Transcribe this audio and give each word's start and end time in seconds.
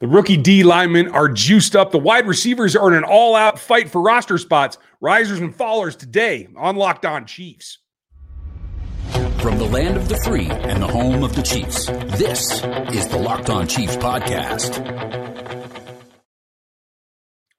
The 0.00 0.06
rookie 0.06 0.36
D 0.36 0.62
linemen 0.62 1.08
are 1.08 1.28
juiced 1.28 1.74
up. 1.74 1.90
The 1.90 1.98
wide 1.98 2.26
receivers 2.26 2.76
are 2.76 2.88
in 2.88 2.96
an 2.96 3.04
all 3.04 3.34
out 3.34 3.58
fight 3.58 3.90
for 3.90 4.00
roster 4.00 4.38
spots. 4.38 4.78
Risers 5.00 5.40
and 5.40 5.56
fallers 5.56 5.96
today 5.96 6.48
on 6.56 6.76
Locked 6.76 7.06
On 7.06 7.26
Chiefs. 7.26 7.78
From 9.40 9.56
the 9.58 9.64
land 9.64 9.96
of 9.96 10.08
the 10.08 10.16
free 10.24 10.48
and 10.48 10.82
the 10.82 10.86
home 10.86 11.22
of 11.22 11.34
the 11.34 11.42
Chiefs, 11.42 11.86
this 12.18 12.62
is 12.92 13.06
the 13.08 13.18
Locked 13.18 13.50
On 13.50 13.66
Chiefs 13.66 13.96
podcast. 13.96 14.84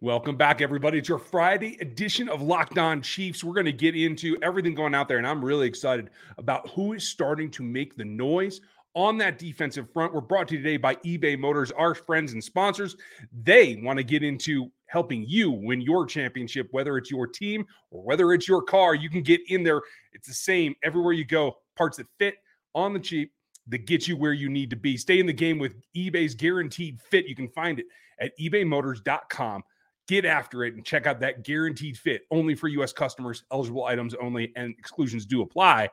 Welcome 0.02 0.38
back, 0.38 0.62
everybody. 0.62 0.98
It's 0.98 1.10
your 1.10 1.20
Friday 1.20 1.78
edition 1.82 2.30
of 2.30 2.42
Locked 2.42 2.78
On 2.78 3.02
Chiefs. 3.02 3.44
We're 3.44 3.54
going 3.54 3.66
to 3.66 3.74
get 3.74 3.98
into 3.98 4.38
everything 4.42 4.74
going 4.74 4.96
out 4.96 5.10
there, 5.10 5.18
and 5.18 5.28
I'm 5.28 5.44
really 5.44 5.68
excited 5.68 6.10
about 6.38 6.70
who 6.70 6.94
is 6.94 7.08
starting 7.08 7.52
to 7.52 7.64
make 7.64 7.98
the 7.98 8.06
noise 8.06 8.62
on 8.96 9.18
that 9.20 9.38
defensive 9.38 9.92
front. 9.92 10.14
We're 10.14 10.22
brought 10.22 10.48
to 10.50 10.56
you 10.56 10.64
today 10.64 10.78
by 10.78 10.96
eBay 10.96 11.38
Motors, 11.38 11.72
our 11.72 11.94
friends 11.94 12.34
and 12.34 12.44
sponsors. 12.44 12.96
They 13.44 13.80
want 13.84 13.98
to 13.98 14.04
get 14.04 14.24
into 14.24 14.72
helping 14.88 15.24
you 15.28 15.52
win 15.52 15.82
your 15.82 16.06
championship, 16.06 16.68
whether 16.72 16.98
it's 16.98 17.12
your 17.12 17.28
team 17.28 17.66
or 17.92 18.02
whether 18.04 18.34
it's 18.34 18.48
your 18.48 18.62
car. 18.62 18.96
You 18.96 19.10
can 19.10 19.22
get 19.22 19.42
in 19.50 19.64
there. 19.64 19.82
It's 20.14 20.28
the 20.28 20.34
same 20.34 20.76
everywhere 20.84 21.14
you 21.14 21.26
go. 21.26 21.58
Parts 21.78 21.98
that 21.98 22.08
fit 22.18 22.36
on 22.74 22.94
the 22.94 23.00
cheap 23.00 23.32
that 23.68 23.86
get 23.86 24.08
you 24.08 24.18
where 24.18 24.34
you 24.34 24.50
need 24.50 24.70
to 24.72 24.76
be. 24.76 24.98
Stay 24.98 25.20
in 25.20 25.28
the 25.28 25.34
game 25.34 25.60
with 25.60 25.76
eBay's 25.96 26.34
guaranteed 26.34 27.00
fit. 27.02 27.28
You 27.28 27.36
can 27.36 27.50
find 27.50 27.80
it 27.80 27.86
at 28.20 28.38
ebaymotors.com. 28.40 29.64
Get 30.08 30.26
after 30.26 30.64
it 30.64 30.74
and 30.74 30.84
check 30.84 31.06
out 31.06 31.20
that 31.20 31.44
guaranteed 31.44 31.96
fit 31.96 32.24
only 32.32 32.56
for 32.56 32.68
U.S. 32.70 32.92
customers, 32.92 33.44
eligible 33.52 33.86
items 33.86 34.16
only, 34.16 34.52
and 34.56 34.74
exclusions 34.80 35.28
do 35.28 35.44
apply. 35.44 35.90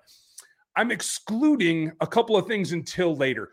I'm 0.77 0.91
excluding 0.91 1.93
a 2.01 2.07
couple 2.07 2.37
of 2.37 2.47
things 2.47 2.73
until 2.73 3.17
later. 3.17 3.51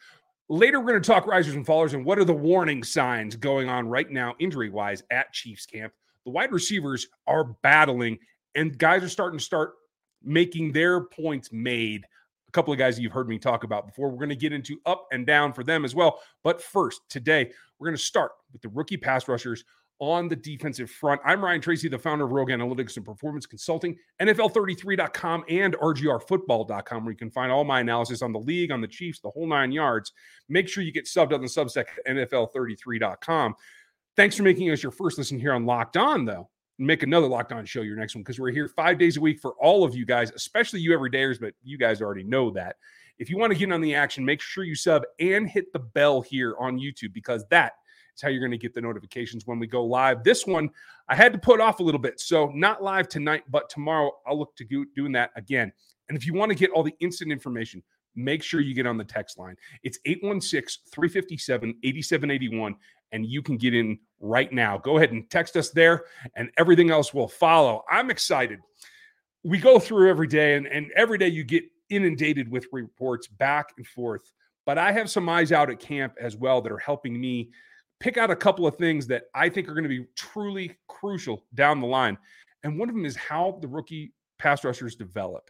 Later, 0.49 0.79
we're 0.79 0.89
going 0.89 1.01
to 1.01 1.07
talk 1.07 1.25
risers 1.25 1.55
and 1.55 1.65
fallers 1.65 1.93
and 1.93 2.05
what 2.05 2.19
are 2.19 2.25
the 2.25 2.33
warning 2.33 2.83
signs 2.83 3.37
going 3.37 3.69
on 3.69 3.87
right 3.87 4.09
now, 4.11 4.35
injury 4.39 4.69
wise, 4.69 5.01
at 5.09 5.31
Chiefs 5.31 5.65
camp. 5.65 5.93
The 6.25 6.31
wide 6.31 6.51
receivers 6.51 7.07
are 7.25 7.55
battling, 7.63 8.19
and 8.55 8.77
guys 8.77 9.03
are 9.03 9.09
starting 9.09 9.39
to 9.39 9.43
start 9.43 9.73
making 10.21 10.73
their 10.73 11.01
points 11.01 11.51
made. 11.53 12.05
A 12.49 12.51
couple 12.51 12.73
of 12.73 12.79
guys 12.79 12.99
you've 12.99 13.13
heard 13.13 13.29
me 13.29 13.39
talk 13.39 13.63
about 13.63 13.87
before. 13.87 14.09
We're 14.09 14.17
going 14.17 14.29
to 14.29 14.35
get 14.35 14.53
into 14.53 14.79
up 14.85 15.07
and 15.11 15.25
down 15.25 15.53
for 15.53 15.63
them 15.63 15.85
as 15.85 15.95
well. 15.95 16.19
But 16.43 16.61
first, 16.61 17.01
today, 17.09 17.51
we're 17.79 17.87
going 17.87 17.97
to 17.97 18.03
start 18.03 18.33
with 18.51 18.61
the 18.61 18.69
rookie 18.69 18.97
pass 18.97 19.29
rushers 19.29 19.63
on 19.99 20.27
the 20.27 20.35
defensive 20.35 20.89
front. 20.89 21.21
I'm 21.23 21.43
Ryan 21.43 21.61
Tracy, 21.61 21.87
the 21.87 21.97
founder 21.97 22.25
of 22.25 22.31
Rogue 22.31 22.49
Analytics 22.49 22.97
and 22.97 23.05
Performance 23.05 23.45
Consulting, 23.45 23.97
NFL33.com, 24.21 25.45
and 25.49 25.75
RGRFootball.com, 25.77 27.05
where 27.05 27.11
you 27.11 27.17
can 27.17 27.31
find 27.31 27.51
all 27.51 27.63
my 27.63 27.79
analysis 27.79 28.21
on 28.21 28.33
the 28.33 28.39
league, 28.39 28.71
on 28.71 28.81
the 28.81 28.87
Chiefs, 28.87 29.19
the 29.19 29.29
whole 29.29 29.47
nine 29.47 29.71
yards. 29.71 30.11
Make 30.49 30.67
sure 30.67 30.83
you 30.83 30.91
get 30.91 31.05
subbed 31.05 31.33
on 31.33 31.41
the 31.41 31.47
Substack 31.47 31.85
at 32.05 32.15
NFL33.com. 32.31 33.55
Thanks 34.15 34.35
for 34.35 34.43
making 34.43 34.69
us 34.71 34.83
your 34.83 34.91
first 34.91 35.17
listen 35.17 35.39
here 35.39 35.53
on 35.53 35.65
Locked 35.65 35.97
On, 35.97 36.25
though. 36.25 36.49
Make 36.79 37.03
another 37.03 37.27
Locked 37.27 37.51
On 37.51 37.65
show 37.65 37.81
your 37.81 37.95
next 37.95 38.15
one 38.15 38.23
because 38.23 38.39
we're 38.39 38.51
here 38.51 38.67
five 38.67 38.97
days 38.97 39.17
a 39.17 39.21
week 39.21 39.39
for 39.39 39.53
all 39.59 39.83
of 39.83 39.95
you 39.95 40.05
guys, 40.05 40.31
especially 40.31 40.81
you 40.81 40.91
everydayers, 40.91 41.39
but 41.39 41.53
you 41.63 41.77
guys 41.77 42.01
already 42.01 42.23
know 42.23 42.51
that. 42.51 42.77
If 43.19 43.29
you 43.29 43.37
want 43.37 43.53
to 43.53 43.59
get 43.59 43.71
on 43.71 43.81
the 43.81 43.95
action, 43.95 44.25
make 44.25 44.41
sure 44.41 44.63
you 44.63 44.75
sub 44.75 45.03
and 45.19 45.47
hit 45.47 45.71
the 45.71 45.79
bell 45.79 46.21
here 46.21 46.55
on 46.59 46.79
YouTube 46.79 47.13
because 47.13 47.45
that 47.49 47.73
is 48.15 48.21
how 48.21 48.29
you're 48.29 48.39
going 48.39 48.51
to 48.51 48.57
get 48.57 48.73
the 48.73 48.81
notifications 48.81 49.45
when 49.45 49.59
we 49.59 49.67
go 49.67 49.83
live. 49.83 50.23
This 50.23 50.45
one 50.45 50.69
I 51.07 51.15
had 51.15 51.33
to 51.33 51.39
put 51.39 51.59
off 51.59 51.79
a 51.79 51.83
little 51.83 51.99
bit. 51.99 52.19
So, 52.19 52.51
not 52.53 52.83
live 52.83 53.07
tonight, 53.07 53.43
but 53.49 53.69
tomorrow 53.69 54.11
I'll 54.25 54.37
look 54.37 54.55
to 54.57 54.65
do, 54.65 54.85
doing 54.95 55.11
that 55.13 55.31
again. 55.35 55.71
And 56.09 56.17
if 56.17 56.25
you 56.25 56.33
want 56.33 56.49
to 56.49 56.55
get 56.55 56.71
all 56.71 56.83
the 56.83 56.95
instant 56.99 57.31
information, 57.31 57.83
make 58.15 58.43
sure 58.43 58.61
you 58.61 58.73
get 58.73 58.85
on 58.85 58.97
the 58.97 59.03
text 59.03 59.37
line. 59.37 59.55
It's 59.83 59.99
816 60.05 60.83
357 60.91 61.75
8781, 61.83 62.75
and 63.11 63.25
you 63.25 63.41
can 63.41 63.57
get 63.57 63.73
in 63.73 63.99
right 64.19 64.51
now. 64.51 64.77
Go 64.77 64.97
ahead 64.97 65.11
and 65.11 65.29
text 65.29 65.55
us 65.55 65.69
there, 65.69 66.05
and 66.35 66.51
everything 66.57 66.91
else 66.91 67.13
will 67.13 67.27
follow. 67.27 67.83
I'm 67.89 68.09
excited. 68.09 68.59
We 69.43 69.57
go 69.59 69.79
through 69.79 70.09
every 70.09 70.27
day, 70.27 70.55
and, 70.55 70.67
and 70.67 70.91
every 70.95 71.17
day 71.17 71.27
you 71.27 71.43
get 71.43 71.65
inundated 71.89 72.49
with 72.49 72.67
reports 72.71 73.27
back 73.27 73.69
and 73.77 73.85
forth. 73.85 74.31
But 74.65 74.77
I 74.77 74.91
have 74.93 75.09
some 75.09 75.27
eyes 75.27 75.51
out 75.51 75.69
at 75.69 75.79
camp 75.79 76.13
as 76.19 76.37
well 76.37 76.61
that 76.61 76.71
are 76.71 76.77
helping 76.77 77.19
me 77.19 77.51
pick 78.03 78.17
out 78.17 78.29
a 78.29 78.35
couple 78.35 78.67
of 78.67 78.75
things 78.75 79.07
that 79.07 79.23
I 79.33 79.47
think 79.47 79.69
are 79.69 79.73
going 79.73 79.83
to 79.83 79.89
be 79.89 80.05
truly 80.17 80.75
crucial 80.89 81.45
down 81.53 81.79
the 81.79 81.87
line. 81.87 82.17
And 82.63 82.77
one 82.77 82.89
of 82.89 82.95
them 82.95 83.05
is 83.05 83.15
how 83.15 83.57
the 83.61 83.67
rookie 83.69 84.13
pass 84.37 84.65
rushers 84.65 84.97
develop. 84.97 85.49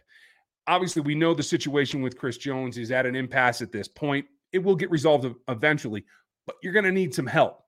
Obviously, 0.68 1.02
we 1.02 1.16
know 1.16 1.34
the 1.34 1.42
situation 1.42 2.00
with 2.00 2.16
Chris 2.16 2.38
Jones 2.38 2.78
is 2.78 2.92
at 2.92 3.06
an 3.06 3.16
impasse 3.16 3.60
at 3.60 3.72
this 3.72 3.88
point. 3.88 4.24
It 4.52 4.62
will 4.62 4.76
get 4.76 4.88
resolved 4.92 5.26
eventually, 5.48 6.04
but 6.46 6.54
you're 6.62 6.72
going 6.72 6.84
to 6.84 6.92
need 6.92 7.12
some 7.12 7.26
help. 7.26 7.63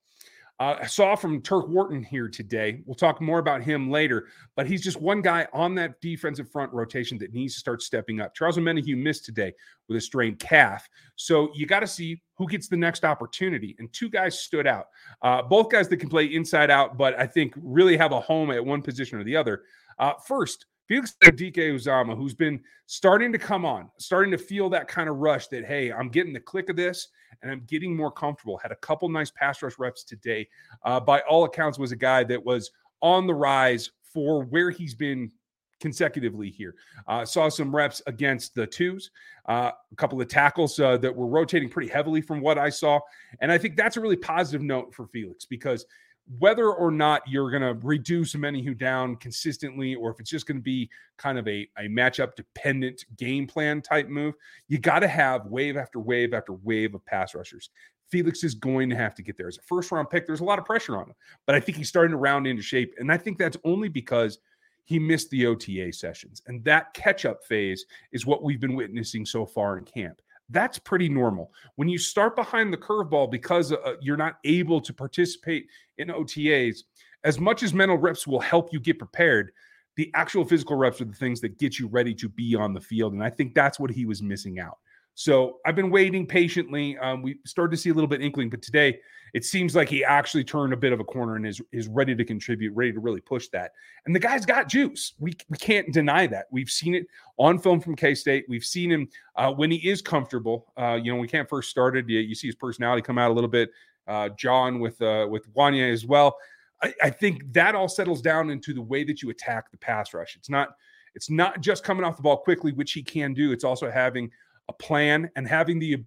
Uh, 0.58 0.76
I 0.80 0.86
saw 0.86 1.14
from 1.14 1.42
Turk 1.42 1.68
Wharton 1.68 2.02
here 2.02 2.28
today. 2.28 2.82
We'll 2.86 2.94
talk 2.94 3.20
more 3.20 3.38
about 3.38 3.62
him 3.62 3.90
later, 3.90 4.28
but 4.54 4.66
he's 4.66 4.82
just 4.82 5.00
one 5.00 5.20
guy 5.20 5.46
on 5.52 5.74
that 5.74 6.00
defensive 6.00 6.50
front 6.50 6.72
rotation 6.72 7.18
that 7.18 7.34
needs 7.34 7.52
to 7.54 7.60
start 7.60 7.82
stepping 7.82 8.22
up. 8.22 8.34
Charles 8.34 8.56
Omenihu 8.56 8.96
missed 8.96 9.26
today 9.26 9.52
with 9.86 9.98
a 9.98 10.00
strained 10.00 10.38
calf. 10.38 10.88
So 11.16 11.50
you 11.54 11.66
got 11.66 11.80
to 11.80 11.86
see 11.86 12.22
who 12.36 12.48
gets 12.48 12.68
the 12.68 12.76
next 12.76 13.04
opportunity. 13.04 13.76
And 13.78 13.92
two 13.92 14.08
guys 14.08 14.38
stood 14.40 14.66
out. 14.66 14.86
Uh, 15.20 15.42
both 15.42 15.70
guys 15.70 15.88
that 15.88 15.98
can 15.98 16.08
play 16.08 16.24
inside 16.24 16.70
out, 16.70 16.96
but 16.96 17.18
I 17.18 17.26
think 17.26 17.52
really 17.56 17.98
have 17.98 18.12
a 18.12 18.20
home 18.20 18.50
at 18.50 18.64
one 18.64 18.80
position 18.80 19.18
or 19.18 19.24
the 19.24 19.36
other. 19.36 19.64
Uh, 19.98 20.14
first, 20.26 20.64
Felix 20.88 21.16
Anudike-Uzomah, 21.22 22.16
who's 22.16 22.34
been 22.34 22.62
starting 22.86 23.32
to 23.32 23.38
come 23.38 23.66
on, 23.66 23.90
starting 23.98 24.30
to 24.30 24.38
feel 24.38 24.70
that 24.70 24.88
kind 24.88 25.08
of 25.08 25.16
rush 25.16 25.48
that, 25.48 25.66
hey, 25.66 25.92
I'm 25.92 26.08
getting 26.08 26.32
the 26.32 26.40
click 26.40 26.70
of 26.70 26.76
this 26.76 27.08
and 27.42 27.50
I'm 27.50 27.64
getting 27.66 27.97
more 27.97 28.10
comfortable. 28.10 28.58
Had 28.58 28.72
a 28.72 28.76
couple 28.76 29.08
nice 29.08 29.30
pass 29.30 29.62
rush 29.62 29.78
reps 29.78 30.04
today. 30.04 30.48
Uh, 30.84 31.00
by 31.00 31.20
all 31.20 31.44
accounts, 31.44 31.78
was 31.78 31.92
a 31.92 31.97
guy 31.97 32.24
that 32.24 32.44
was 32.44 32.70
on 33.02 33.26
the 33.26 33.34
rise 33.34 33.91
for 34.02 34.44
where 34.44 34.70
he's 34.70 34.94
been 34.94 35.30
consecutively 35.78 36.50
here. 36.50 36.74
Uh, 37.06 37.24
saw 37.24 37.48
some 37.48 37.74
reps 37.74 38.00
against 38.06 38.54
the 38.54 38.66
twos, 38.66 39.10
uh, 39.48 39.70
a 39.92 39.97
couple 39.97 40.20
of 40.20 40.28
tackles 40.28 40.80
uh, 40.80 40.97
that 40.97 41.14
were 41.14 41.26
rotating 41.26 41.69
pretty 41.69 41.88
heavily 41.88 42.22
from 42.22 42.41
what 42.41 42.58
I 42.58 42.70
saw. 42.70 42.98
And 43.41 43.53
I 43.53 43.58
think 43.58 43.76
that's 43.76 43.97
a 43.97 44.00
really 44.00 44.16
positive 44.16 44.62
note 44.62 44.94
for 44.94 45.06
Felix 45.06 45.44
because– 45.44 45.84
whether 46.38 46.72
or 46.72 46.91
not 46.91 47.22
you're 47.26 47.50
going 47.50 47.62
to 47.62 47.87
reduce 47.87 48.34
Omenihu 48.34 48.76
down 48.76 49.16
consistently, 49.16 49.94
or 49.94 50.10
if 50.10 50.19
it's 50.19 50.31
just 50.31 50.47
going 50.47 50.56
to 50.56 50.62
be 50.62 50.91
kind 51.19 51.38
of 51.38 51.47
a, 51.47 51.69
a 51.78 51.82
matchup 51.82 52.34
dependent 52.34 53.04
game 53.16 53.47
plan 53.47 53.81
type 53.81 54.09
move, 54.09 54.34
you 54.69 54.78
got 54.78 55.00
to 55.00 55.09
have 55.09 55.47
wave 55.47 55.76
after 55.76 56.00
wave 56.00 56.34
after 56.34 56.53
wave 56.53 56.94
of 56.94 57.04
pass 57.06 57.34
rushers. 57.34 57.70
Felix 58.09 58.44
is 58.44 58.54
going 58.54 58.88
to 58.91 58.97
have 58.97 59.15
to 59.15 59.22
get 59.22 59.36
there 59.36 59.48
as 59.48 59.59
a 59.59 59.62
first 59.62 59.91
round 59.91 60.10
pick. 60.10 60.26
There's 60.26 60.41
a 60.41 60.44
lot 60.44 60.59
of 60.59 60.65
pressure 60.65 60.97
on 60.97 61.06
him, 61.06 61.15
but 61.44 61.54
I 61.54 61.60
think 61.60 61.78
he's 61.78 61.88
starting 61.88 62.12
to 62.12 62.16
round 62.16 62.47
into 62.47 62.62
shape. 62.62 62.94
And 62.98 63.10
I 63.10 63.16
think 63.16 63.38
that's 63.38 63.56
only 63.65 63.88
because 63.88 64.38
he 64.84 64.98
missed 64.98 65.31
the 65.31 65.47
OTA 65.47 65.92
sessions. 65.92 66.42
And 66.47 66.62
that 66.65 66.94
catch 66.94 67.25
up 67.25 67.44
phase 67.44 67.84
is 68.12 68.25
what 68.25 68.44
we've 68.44 68.60
been 68.60 68.76
witnessing 68.76 69.26
so 69.26 69.44
far 69.44 69.78
in 69.78 69.84
camp. 69.84 70.22
That's 70.48 70.78
pretty 70.78 71.08
normal. 71.08 71.52
When 71.74 71.88
you 71.88 71.98
start 71.98 72.36
behind 72.36 72.72
the 72.72 72.76
curveball 72.76 73.30
because 73.30 73.72
uh, 73.72 73.94
you're 74.00 74.16
not 74.16 74.38
able 74.44 74.80
to 74.80 74.92
participate 74.92 75.66
in 75.98 76.08
OTAs, 76.08 76.84
as 77.24 77.40
much 77.40 77.62
as 77.62 77.74
mental 77.74 77.98
reps 77.98 78.26
will 78.26 78.40
help 78.40 78.72
you 78.72 78.78
get 78.78 78.98
prepared, 78.98 79.50
the 79.96 80.10
actual 80.14 80.44
physical 80.44 80.76
reps 80.76 81.00
are 81.00 81.06
the 81.06 81.14
things 81.14 81.40
that 81.40 81.58
get 81.58 81.78
you 81.78 81.88
ready 81.88 82.14
to 82.14 82.28
be 82.28 82.54
on 82.54 82.74
the 82.74 82.80
field. 82.80 83.14
And 83.14 83.24
I 83.24 83.30
think 83.30 83.54
that's 83.54 83.80
what 83.80 83.90
he 83.90 84.04
was 84.04 84.22
missing 84.22 84.60
out. 84.60 84.78
So 85.16 85.60
I've 85.65 85.75
been 85.75 85.88
waiting 85.88 86.27
patiently. 86.27 86.99
Um, 86.99 87.22
we 87.22 87.38
started 87.47 87.71
to 87.71 87.78
see 87.78 87.88
a 87.88 87.94
little 87.94 88.06
bit 88.06 88.21
inkling, 88.21 88.50
but 88.50 88.60
today 88.60 89.00
it 89.32 89.47
seems 89.47 89.75
like 89.75 89.88
he 89.88 90.04
actually 90.04 90.44
turned 90.44 90.75
a 90.75 90.77
bit 90.77 90.93
of 90.93 91.00
a 91.00 91.04
corner 91.04 91.37
and 91.37 91.47
is 91.47 91.60
is 91.72 91.88
ready 91.88 92.15
to 92.15 92.22
contribute, 92.22 92.75
ready 92.77 92.93
to 92.93 93.00
really 93.00 93.22
push 93.22 93.49
that. 93.49 93.72
And 94.04 94.15
the 94.15 94.21
guy's 94.21 94.44
got 94.44 94.69
juice. 94.69 95.15
We 95.19 95.34
we 95.49 95.56
can't 95.56 95.91
deny 95.91 96.27
that. 96.27 96.49
We've 96.50 96.69
seen 96.69 96.94
it 96.94 97.06
on 97.38 97.59
film 97.59 97.81
from 97.81 97.97
K 97.97 98.15
State. 98.15 98.44
We've 98.47 98.62
seen 98.62 98.93
him 98.93 99.09
uh, 99.37 99.53
when 99.53 99.71
he 99.71 99.88
is 99.88 100.03
comfortable. 100.03 100.71
Uh, 100.77 101.00
you 101.03 101.10
know, 101.10 101.19
we 101.19 101.28
can't 101.28 101.48
first 101.48 101.71
started. 101.71 102.10
You, 102.10 102.21
you, 102.21 102.34
see 102.34 102.48
his 102.48 102.54
personality 102.54 103.00
come 103.00 103.16
out 103.16 103.31
a 103.31 103.34
little 103.34 103.48
bit. 103.48 103.71
Uh, 104.07 104.28
John 104.28 104.80
with 104.80 105.01
uh, 105.01 105.27
with 105.30 105.51
Wanya 105.54 105.91
as 105.91 106.04
well. 106.04 106.36
I, 106.83 106.92
I 107.04 107.09
think 107.10 107.54
that 107.54 107.74
all 107.74 107.89
settles 107.89 108.21
down 108.21 108.51
into 108.51 108.74
the 108.74 108.83
way 108.83 109.03
that 109.04 109.22
you 109.22 109.30
attack 109.30 109.71
the 109.71 109.78
pass 109.78 110.12
rush. 110.12 110.36
It's 110.36 110.51
not 110.51 110.77
it's 111.15 111.30
not 111.30 111.62
just 111.62 111.84
coming 111.84 112.04
off 112.04 112.16
the 112.16 112.22
ball 112.22 112.36
quickly, 112.36 112.72
which 112.72 112.92
he 112.92 113.03
can 113.03 113.33
do. 113.33 113.51
It's 113.51 113.65
also 113.65 113.91
having 113.91 114.30
a 114.68 114.72
plan 114.72 115.30
and 115.36 115.47
having 115.47 115.78
the 115.78 116.04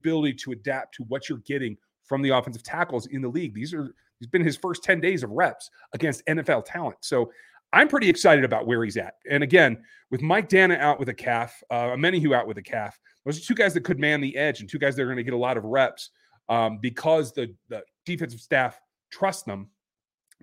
ability 0.00 0.34
to 0.34 0.52
adapt 0.52 0.94
to 0.96 1.04
what 1.04 1.28
you're 1.28 1.38
getting 1.38 1.76
from 2.04 2.22
the 2.22 2.30
offensive 2.30 2.62
tackles 2.62 3.06
in 3.06 3.22
the 3.22 3.28
league. 3.28 3.54
These 3.54 3.72
are 3.74 3.94
he's 4.18 4.28
been 4.28 4.44
his 4.44 4.56
first 4.56 4.82
10 4.82 5.00
days 5.00 5.22
of 5.22 5.30
reps 5.30 5.70
against 5.92 6.24
NFL 6.26 6.64
talent. 6.66 6.98
So 7.00 7.30
I'm 7.72 7.88
pretty 7.88 8.08
excited 8.08 8.44
about 8.44 8.66
where 8.66 8.84
he's 8.84 8.96
at. 8.96 9.14
And 9.28 9.42
again, 9.42 9.82
with 10.10 10.22
Mike 10.22 10.48
Danna 10.48 10.78
out 10.78 11.00
with 11.00 11.08
a 11.08 11.14
calf, 11.14 11.60
uh, 11.70 11.96
who 11.96 12.34
out 12.34 12.46
with 12.46 12.58
a 12.58 12.62
calf, 12.62 12.98
those 13.24 13.38
are 13.38 13.42
two 13.44 13.54
guys 13.54 13.74
that 13.74 13.82
could 13.82 13.98
man 13.98 14.20
the 14.20 14.36
edge 14.36 14.60
and 14.60 14.68
two 14.68 14.78
guys 14.78 14.94
that 14.94 15.02
are 15.02 15.06
going 15.06 15.16
to 15.16 15.24
get 15.24 15.34
a 15.34 15.36
lot 15.36 15.56
of 15.56 15.64
reps 15.64 16.10
um, 16.48 16.78
because 16.80 17.32
the, 17.32 17.52
the 17.68 17.82
defensive 18.04 18.40
staff 18.40 18.80
trust 19.10 19.46
them 19.46 19.68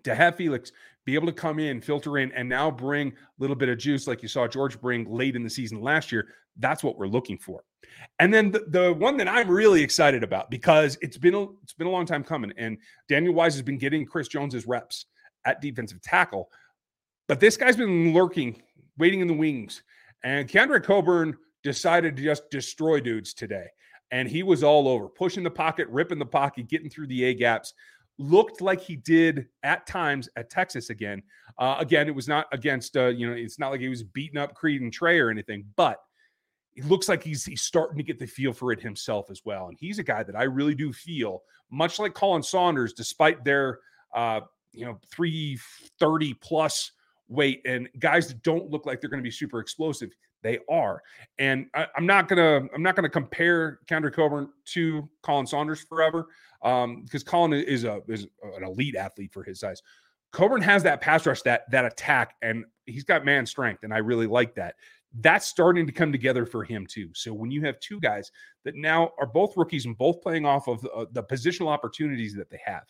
to 0.04 0.16
have 0.16 0.36
Felix 0.36 0.72
be 1.06 1.16
able 1.16 1.28
to 1.28 1.34
come 1.34 1.58
in, 1.58 1.82
filter 1.82 2.18
in, 2.18 2.32
and 2.34 2.48
now 2.48 2.70
bring 2.70 3.10
a 3.10 3.14
little 3.40 3.56
bit 3.56 3.70
of 3.70 3.78
juice 3.78 4.08
like 4.08 4.22
you 4.22 4.28
saw 4.28 4.48
George 4.48 4.80
bring 4.80 5.10
late 5.10 5.36
in 5.36 5.44
the 5.44 5.50
season 5.50 5.82
last 5.82 6.12
year. 6.12 6.28
That's 6.58 6.84
what 6.84 6.98
we're 6.98 7.08
looking 7.08 7.38
for. 7.38 7.64
And 8.20 8.34
then 8.34 8.52
the, 8.52 8.66
the 8.68 8.94
one 8.94 9.18
that 9.18 9.28
I'm 9.28 9.50
really 9.50 9.82
excited 9.82 10.24
about 10.24 10.50
because 10.52 10.98
it's 11.02 11.18
been 11.18 11.34
a, 11.34 11.44
it's 11.64 11.74
been 11.74 11.88
a 11.88 11.92
long 11.92 12.06
time 12.06 12.24
coming, 12.24 12.54
and 12.58 12.78
Daniel 13.08 13.34
Wise 13.34 13.54
has 13.56 13.64
been 13.64 13.78
getting 13.78 14.06
Chris 14.06 14.28
Jones's 14.28 14.68
reps 14.68 15.08
at 15.46 15.62
defensive 15.62 16.02
tackle, 16.02 16.50
but 17.28 17.40
this 17.40 17.58
guy's 17.58 17.78
been 17.78 18.14
lurking, 18.14 18.62
waiting 18.98 19.22
in 19.22 19.28
the 19.28 19.34
wings, 19.34 19.84
and 20.24 20.48
Keondre 20.48 20.84
Coburn 20.84 21.36
decided 21.64 22.16
to 22.16 22.24
just 22.24 22.50
destroy 22.50 23.00
dudes 23.00 23.34
today, 23.34 23.68
and 24.12 24.28
he 24.28 24.44
was 24.44 24.64
all 24.64 24.88
over, 24.88 25.08
pushing 25.08 25.44
the 25.44 25.52
pocket, 25.52 25.88
ripping 25.90 26.20
the 26.20 26.26
pocket, 26.26 26.68
getting 26.68 26.90
through 26.90 27.08
the 27.08 27.24
A 27.26 27.34
gaps. 27.34 27.74
Looked 28.20 28.62
like 28.62 28.82
he 28.82 28.98
did 28.98 29.48
at 29.64 29.88
times 29.88 30.30
at 30.36 30.52
Texas 30.52 30.92
again. 30.92 31.24
Uh, 31.58 31.78
again, 31.80 32.08
it 32.08 32.14
was 32.14 32.28
not 32.28 32.46
against 32.52 32.96
uh, 32.96 33.08
you 33.08 33.28
know, 33.28 33.34
it's 33.34 33.58
not 33.58 33.72
like 33.72 33.80
he 33.80 33.90
was 33.90 34.04
beating 34.04 34.38
up 34.38 34.54
Creed 34.54 34.82
and 34.82 34.94
Trey 34.94 35.20
or 35.20 35.32
anything, 35.32 35.66
but 35.76 35.98
it 36.76 36.86
looks 36.86 37.10
like 37.10 37.24
he's 37.24 37.46
he's 37.46 37.62
starting 37.62 37.98
to 37.98 38.04
get 38.04 38.20
the 38.20 38.26
feel 38.26 38.54
for 38.54 38.72
it 38.72 38.82
himself 38.82 39.30
as 39.30 39.42
well. 39.46 39.68
And 39.68 39.78
he's 39.80 40.00
a 40.00 40.04
guy 40.04 40.24
that 40.24 40.36
I 40.36 40.44
really 40.44 40.76
do 40.76 40.94
feel, 40.94 41.44
much 41.70 42.00
like 42.00 42.14
Khalen 42.14 42.44
Saunders, 42.44 42.94
despite 42.94 43.44
their 43.44 43.80
uh, 44.14 44.42
you 44.72 44.86
know 44.86 45.00
330 45.12 46.34
plus 46.36 46.92
weight 47.28 47.62
and 47.66 47.88
guys 48.00 48.28
that 48.28 48.44
don't 48.44 48.70
look 48.70 48.86
like 48.86 49.00
they're 49.00 49.10
going 49.10 49.22
to 49.22 49.28
be 49.28 49.32
super 49.32 49.60
explosive, 49.60 50.12
they 50.44 50.60
are. 50.70 51.02
And 51.40 51.68
I, 51.74 51.88
am 51.98 52.06
not 52.06 52.28
gonna 52.28 52.68
I'm 52.74 52.84
not 52.84 52.96
gonna 52.96 53.10
compare 53.10 53.80
Keondre 53.88 54.14
Coburn 54.14 54.50
to 54.66 55.10
Khalen 55.24 55.48
Saunders 55.48 55.82
forever 55.82 56.28
um, 56.62 57.04
because 57.04 57.24
Khalen 57.24 57.64
is 57.64 57.84
a 57.84 58.02
is 58.08 58.28
an 58.56 58.64
elite 58.64 58.96
athlete 58.96 59.34
for 59.34 59.44
his 59.44 59.60
size. 59.60 59.82
Coburn 60.32 60.62
has 60.62 60.84
that 60.84 61.02
pass 61.02 61.26
rush, 61.26 61.42
that 61.42 61.70
that 61.72 61.86
attack, 61.86 62.36
and 62.42 62.66
he's 62.86 63.04
got 63.04 63.26
man 63.26 63.46
strength, 63.46 63.84
and 63.84 63.94
I 63.94 63.98
really 63.98 64.28
like 64.28 64.56
that 64.56 64.76
that's 65.20 65.48
starting 65.48 65.86
to 65.86 65.92
come 65.92 66.12
together 66.12 66.46
for 66.46 66.64
him 66.64 66.88
too. 66.88 67.10
So 67.14 67.34
when 67.34 67.52
you 67.52 67.62
have 67.66 67.80
two 67.80 68.00
guys 68.00 68.32
that 68.64 68.76
now 68.76 69.12
are 69.20 69.28
both 69.28 69.58
rookies 69.58 69.86
and 69.86 69.98
both 69.98 70.22
playing 70.22 70.46
off 70.46 70.68
of 70.68 70.86
uh, 70.96 71.06
the 71.12 71.24
positional 71.24 71.68
opportunities 71.68 72.34
that 72.36 72.50
they 72.50 72.62
have, 72.66 72.84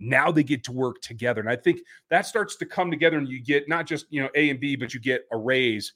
now 0.00 0.32
they 0.32 0.42
get 0.42 0.64
to 0.64 0.72
work 0.72 1.00
together. 1.00 1.40
And 1.40 1.50
I 1.50 1.56
think 1.56 1.80
that 2.08 2.26
starts 2.26 2.56
to 2.56 2.66
come 2.66 2.90
together 2.90 3.18
and 3.18 3.28
you 3.28 3.40
get 3.40 3.68
not 3.68 3.86
just, 3.86 4.06
you 4.10 4.22
know, 4.22 4.30
A 4.34 4.50
and 4.50 4.58
B, 4.58 4.74
but 4.74 4.94
you 4.94 5.00
get 5.00 5.26
arrays. 5.30 5.92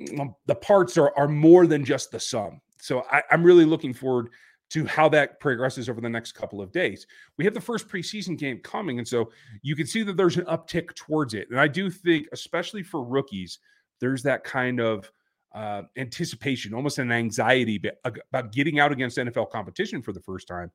Mm, 0.00 0.34
the 0.46 0.54
parts 0.54 0.98
are, 0.98 1.12
are 1.16 1.28
more 1.28 1.66
than 1.66 1.84
just 1.84 2.10
the 2.10 2.18
sum. 2.18 2.60
So 2.78 3.04
I, 3.10 3.22
I'm 3.30 3.44
really 3.44 3.66
looking 3.66 3.92
forward 3.92 4.30
to 4.70 4.86
how 4.86 5.08
that 5.10 5.38
progresses 5.40 5.88
over 5.88 6.00
the 6.00 6.08
next 6.08 6.32
couple 6.32 6.62
of 6.62 6.72
days. 6.72 7.06
We 7.36 7.44
have 7.44 7.54
the 7.54 7.60
first 7.60 7.88
preseason 7.88 8.38
game 8.38 8.58
coming. 8.60 8.98
And 8.98 9.06
so 9.06 9.30
you 9.62 9.76
can 9.76 9.86
see 9.86 10.02
that 10.04 10.16
there's 10.16 10.36
an 10.36 10.44
uptick 10.46 10.94
towards 10.94 11.34
it. 11.34 11.48
And 11.50 11.60
I 11.60 11.68
do 11.68 11.90
think, 11.90 12.28
especially 12.32 12.82
for 12.82 13.04
rookies, 13.04 13.58
there's 14.00 14.22
that 14.22 14.44
kind 14.44 14.80
of 14.80 15.10
uh, 15.54 15.82
anticipation, 15.96 16.74
almost 16.74 16.98
an 16.98 17.10
anxiety 17.12 17.82
about 18.04 18.52
getting 18.52 18.78
out 18.78 18.92
against 18.92 19.18
NFL 19.18 19.50
competition 19.50 20.02
for 20.02 20.12
the 20.12 20.20
first 20.20 20.46
time. 20.46 20.70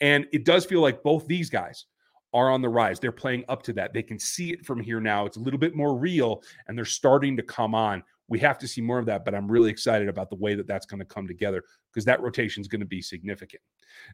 And 0.00 0.26
it 0.32 0.44
does 0.44 0.64
feel 0.64 0.80
like 0.80 1.02
both 1.02 1.26
these 1.26 1.50
guys 1.50 1.86
are 2.34 2.50
on 2.50 2.60
the 2.60 2.68
rise. 2.68 3.00
They're 3.00 3.10
playing 3.10 3.44
up 3.48 3.62
to 3.64 3.72
that. 3.74 3.94
They 3.94 4.02
can 4.02 4.18
see 4.18 4.52
it 4.52 4.64
from 4.64 4.80
here 4.80 5.00
now. 5.00 5.24
It's 5.24 5.38
a 5.38 5.40
little 5.40 5.58
bit 5.58 5.74
more 5.74 5.96
real 5.96 6.42
and 6.66 6.76
they're 6.76 6.84
starting 6.84 7.36
to 7.36 7.42
come 7.42 7.74
on. 7.74 8.02
We 8.28 8.38
have 8.40 8.58
to 8.58 8.68
see 8.68 8.82
more 8.82 8.98
of 8.98 9.06
that, 9.06 9.24
but 9.24 9.34
I'm 9.34 9.50
really 9.50 9.70
excited 9.70 10.08
about 10.08 10.28
the 10.28 10.36
way 10.36 10.54
that 10.54 10.66
that's 10.66 10.84
going 10.84 11.00
to 11.00 11.06
come 11.06 11.26
together 11.26 11.64
because 11.90 12.04
that 12.04 12.20
rotation 12.20 12.60
is 12.60 12.68
going 12.68 12.80
to 12.80 12.86
be 12.86 13.00
significant. 13.00 13.62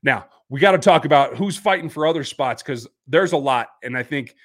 Now, 0.05 0.27
we 0.49 0.61
got 0.61 0.73
to 0.73 0.79
talk 0.79 1.05
about 1.05 1.37
who's 1.37 1.57
fighting 1.57 1.89
for 1.89 2.07
other 2.07 2.23
spots 2.23 2.63
because 2.63 2.87
there's 3.09 3.33
a 3.33 3.37
lot. 3.37 3.71
And 3.83 3.99
I 3.99 4.05
think 4.05 4.37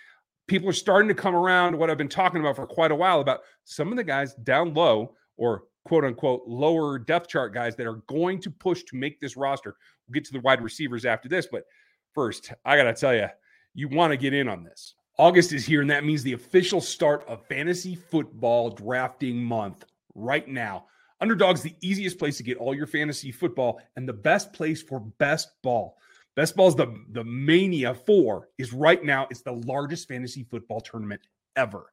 people 0.49 0.67
are 0.67 0.73
starting 0.73 1.07
to 1.07 1.13
come 1.13 1.35
around 1.35 1.71
to 1.71 1.77
what 1.77 1.89
I've 1.89 1.97
been 1.97 2.09
talking 2.09 2.41
about 2.41 2.55
for 2.55 2.67
quite 2.67 2.91
a 2.91 2.95
while 2.95 3.21
about 3.21 3.41
some 3.63 3.89
of 3.91 3.95
the 3.97 4.03
guys 4.03 4.33
down 4.33 4.73
low 4.73 5.15
or 5.37 5.63
quote 5.85 6.03
unquote 6.03 6.43
lower 6.45 6.99
depth 6.99 7.29
chart 7.29 7.53
guys 7.53 7.75
that 7.77 7.87
are 7.87 8.01
going 8.07 8.41
to 8.41 8.51
push 8.51 8.83
to 8.83 8.97
make 8.97 9.19
this 9.19 9.37
roster. 9.37 9.75
We'll 10.07 10.15
get 10.15 10.25
to 10.25 10.33
the 10.33 10.41
wide 10.41 10.61
receivers 10.61 11.05
after 11.05 11.29
this, 11.29 11.47
but 11.49 11.63
first, 12.13 12.51
I 12.65 12.75
got 12.75 12.83
to 12.83 12.93
tell 12.93 13.15
you, 13.15 13.27
you 13.73 13.87
want 13.87 14.11
to 14.11 14.17
get 14.17 14.33
in 14.33 14.49
on 14.49 14.63
this. 14.63 14.95
August 15.17 15.53
is 15.53 15.65
here, 15.65 15.81
and 15.81 15.89
that 15.89 16.05
means 16.05 16.23
the 16.23 16.33
official 16.33 16.81
start 16.81 17.25
of 17.27 17.45
fantasy 17.45 17.95
football 17.95 18.69
drafting 18.69 19.43
month 19.43 19.85
right 20.15 20.47
now. 20.47 20.85
Underdog's 21.21 21.61
the 21.61 21.75
easiest 21.81 22.17
place 22.17 22.37
to 22.37 22.43
get 22.43 22.57
all 22.57 22.73
your 22.73 22.87
fantasy 22.87 23.31
football 23.31 23.81
and 23.95 24.07
the 24.07 24.13
best 24.13 24.53
place 24.53 24.81
for 24.81 25.01
best 25.01 25.49
ball. 25.61 25.97
Best 26.35 26.55
Ball's 26.55 26.75
the 26.75 26.95
the 27.11 27.23
mania 27.23 27.93
for 27.93 28.49
is 28.57 28.73
right 28.73 29.03
now. 29.03 29.27
It's 29.29 29.41
the 29.41 29.53
largest 29.53 30.07
fantasy 30.07 30.43
football 30.43 30.79
tournament 30.79 31.21
ever. 31.55 31.89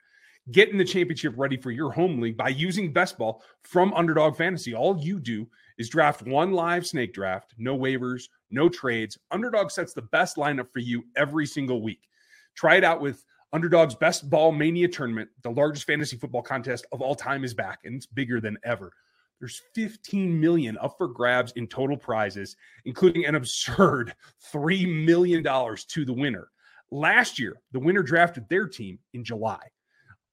Getting 0.53 0.79
the 0.79 0.85
championship 0.85 1.35
ready 1.37 1.57
for 1.57 1.73
your 1.73 1.91
home 1.91 2.21
league 2.21 2.37
by 2.37 2.51
using 2.51 2.93
Best 2.93 3.19
Ball 3.19 3.43
from 3.65 3.93
Underdog 3.95 4.37
Fantasy. 4.37 4.75
All 4.75 4.97
you 4.99 5.19
do 5.19 5.49
is 5.79 5.89
draft 5.89 6.23
one 6.23 6.53
live 6.53 6.87
snake 6.87 7.13
draft, 7.13 7.55
no 7.59 7.77
waivers, 7.77 8.29
no 8.51 8.69
trades. 8.69 9.19
Underdog 9.33 9.71
sets 9.73 9.93
the 9.93 10.03
best 10.03 10.37
lineup 10.37 10.73
for 10.73 10.79
you 10.79 11.05
every 11.17 11.47
single 11.47 11.83
week. 11.83 12.09
Try 12.55 12.77
it 12.77 12.85
out 12.85 13.01
with 13.01 13.25
Underdog's 13.53 13.95
Best 13.95 14.31
Ball 14.31 14.53
Mania 14.53 14.87
tournament. 14.87 15.31
The 15.43 15.51
largest 15.51 15.87
fantasy 15.87 16.17
football 16.17 16.43
contest 16.43 16.87
of 16.93 17.01
all 17.01 17.15
time 17.15 17.43
is 17.43 17.55
back, 17.55 17.81
and 17.85 17.97
it's 17.97 18.07
bigger 18.07 18.41
than 18.41 18.57
ever. 18.65 18.93
There's 19.41 19.63
15 19.75 20.41
million 20.41 20.79
up 20.79 20.97
for 20.97 21.09
grabs 21.09 21.53
in 21.57 21.67
total 21.67 21.97
prizes, 21.97 22.57
including 22.85 23.27
an 23.27 23.35
absurd 23.35 24.15
$3 24.53 25.05
million 25.05 25.43
to 25.43 26.05
the 26.05 26.13
winner. 26.13 26.49
Last 26.91 27.39
year, 27.39 27.57
the 27.73 27.81
winner 27.81 28.03
drafted 28.03 28.49
their 28.49 28.67
team 28.67 28.99
in 29.13 29.25
July. 29.25 29.61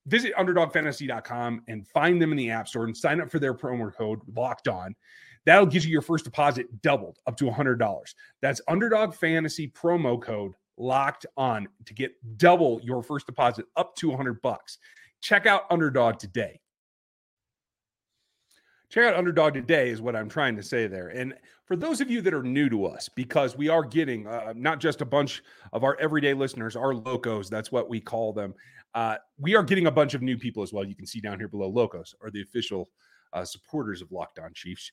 Visit 0.05 0.33
underdogfantasy.com 0.35 1.63
and 1.67 1.87
find 1.87 2.21
them 2.21 2.31
in 2.31 2.37
the 2.37 2.51
App 2.51 2.67
Store 2.67 2.85
and 2.85 2.95
sign 2.95 3.21
up 3.21 3.31
for 3.31 3.39
their 3.39 3.53
promo 3.53 3.93
code 3.93 4.19
locked 4.35 4.67
on. 4.67 4.95
That'll 5.45 5.65
get 5.65 5.83
you 5.83 5.91
your 5.91 6.01
first 6.01 6.25
deposit 6.25 6.81
doubled 6.81 7.17
up 7.27 7.37
to 7.37 7.45
$100. 7.45 8.13
That's 8.41 8.61
Underdog 8.67 9.13
Fantasy 9.13 9.67
promo 9.69 10.21
code 10.21 10.53
locked 10.77 11.25
on 11.37 11.67
to 11.85 11.93
get 11.93 12.13
double 12.37 12.79
your 12.83 13.03
first 13.03 13.25
deposit 13.25 13.65
up 13.75 13.95
to 13.97 14.09
100 14.09 14.41
bucks. 14.41 14.77
Check 15.21 15.45
out 15.45 15.63
Underdog 15.69 16.17
today 16.17 16.59
check 18.93 19.05
out 19.05 19.15
Underdog 19.15 19.55
today, 19.55 19.89
is 19.89 20.01
what 20.01 20.15
I'm 20.15 20.29
trying 20.29 20.55
to 20.55 20.61
say 20.61 20.85
there. 20.85 21.07
And 21.07 21.33
for 21.65 21.75
those 21.75 21.99
of 21.99 22.11
you 22.11 22.21
that 22.21 22.33
are 22.33 22.43
new 22.43 22.69
to 22.69 22.85
us, 22.85 23.09
because 23.09 23.57
we 23.57 23.67
are 23.67 23.83
getting 23.83 24.27
uh, 24.27 24.53
not 24.55 24.79
just 24.79 25.01
a 25.01 25.05
bunch 25.05 25.41
of 25.71 25.83
our 25.83 25.97
everyday 25.99 26.35
listeners, 26.35 26.75
our 26.75 26.93
locos, 26.93 27.49
that's 27.49 27.71
what 27.71 27.89
we 27.89 27.99
call 27.99 28.33
them. 28.33 28.53
Uh, 28.93 29.15
we 29.39 29.55
are 29.55 29.63
getting 29.63 29.87
a 29.87 29.91
bunch 29.91 30.13
of 30.13 30.21
new 30.21 30.37
people 30.37 30.61
as 30.61 30.71
well. 30.71 30.83
You 30.83 30.93
can 30.93 31.07
see 31.07 31.19
down 31.19 31.39
here 31.39 31.47
below 31.47 31.69
locos 31.69 32.13
are 32.21 32.29
the 32.29 32.43
official 32.43 32.89
uh, 33.33 33.43
supporters 33.43 34.03
of 34.03 34.11
Locked 34.11 34.37
On 34.37 34.53
Chiefs. 34.53 34.91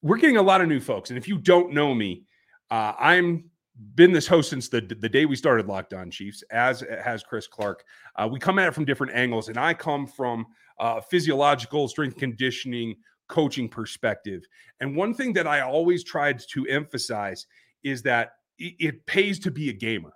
We're 0.00 0.18
getting 0.18 0.36
a 0.36 0.42
lot 0.42 0.60
of 0.60 0.68
new 0.68 0.78
folks. 0.78 1.10
And 1.10 1.18
if 1.18 1.26
you 1.26 1.36
don't 1.36 1.72
know 1.72 1.92
me, 1.92 2.22
uh, 2.70 2.92
I'm 3.00 3.50
been 3.96 4.12
this 4.12 4.28
host 4.28 4.50
since 4.50 4.68
the 4.68 4.80
the 4.80 5.08
day 5.08 5.26
we 5.26 5.34
started 5.34 5.66
Locked 5.66 5.94
On 5.94 6.08
Chiefs, 6.08 6.44
as 6.52 6.84
has 7.02 7.24
Chris 7.24 7.48
Clark. 7.48 7.82
Uh, 8.14 8.28
we 8.30 8.38
come 8.38 8.60
at 8.60 8.68
it 8.68 8.74
from 8.74 8.84
different 8.84 9.12
angles, 9.12 9.48
and 9.48 9.58
I 9.58 9.74
come 9.74 10.06
from 10.06 10.46
uh, 10.78 11.00
physiological 11.00 11.88
strength 11.88 12.16
conditioning, 12.16 12.94
coaching 13.28 13.68
perspective. 13.68 14.42
And 14.80 14.96
one 14.96 15.14
thing 15.14 15.32
that 15.34 15.46
I 15.46 15.60
always 15.60 16.04
tried 16.04 16.40
to 16.52 16.66
emphasize 16.66 17.46
is 17.82 18.02
that 18.02 18.32
it 18.58 19.04
pays 19.06 19.38
to 19.40 19.50
be 19.50 19.68
a 19.70 19.72
gamer. 19.72 20.12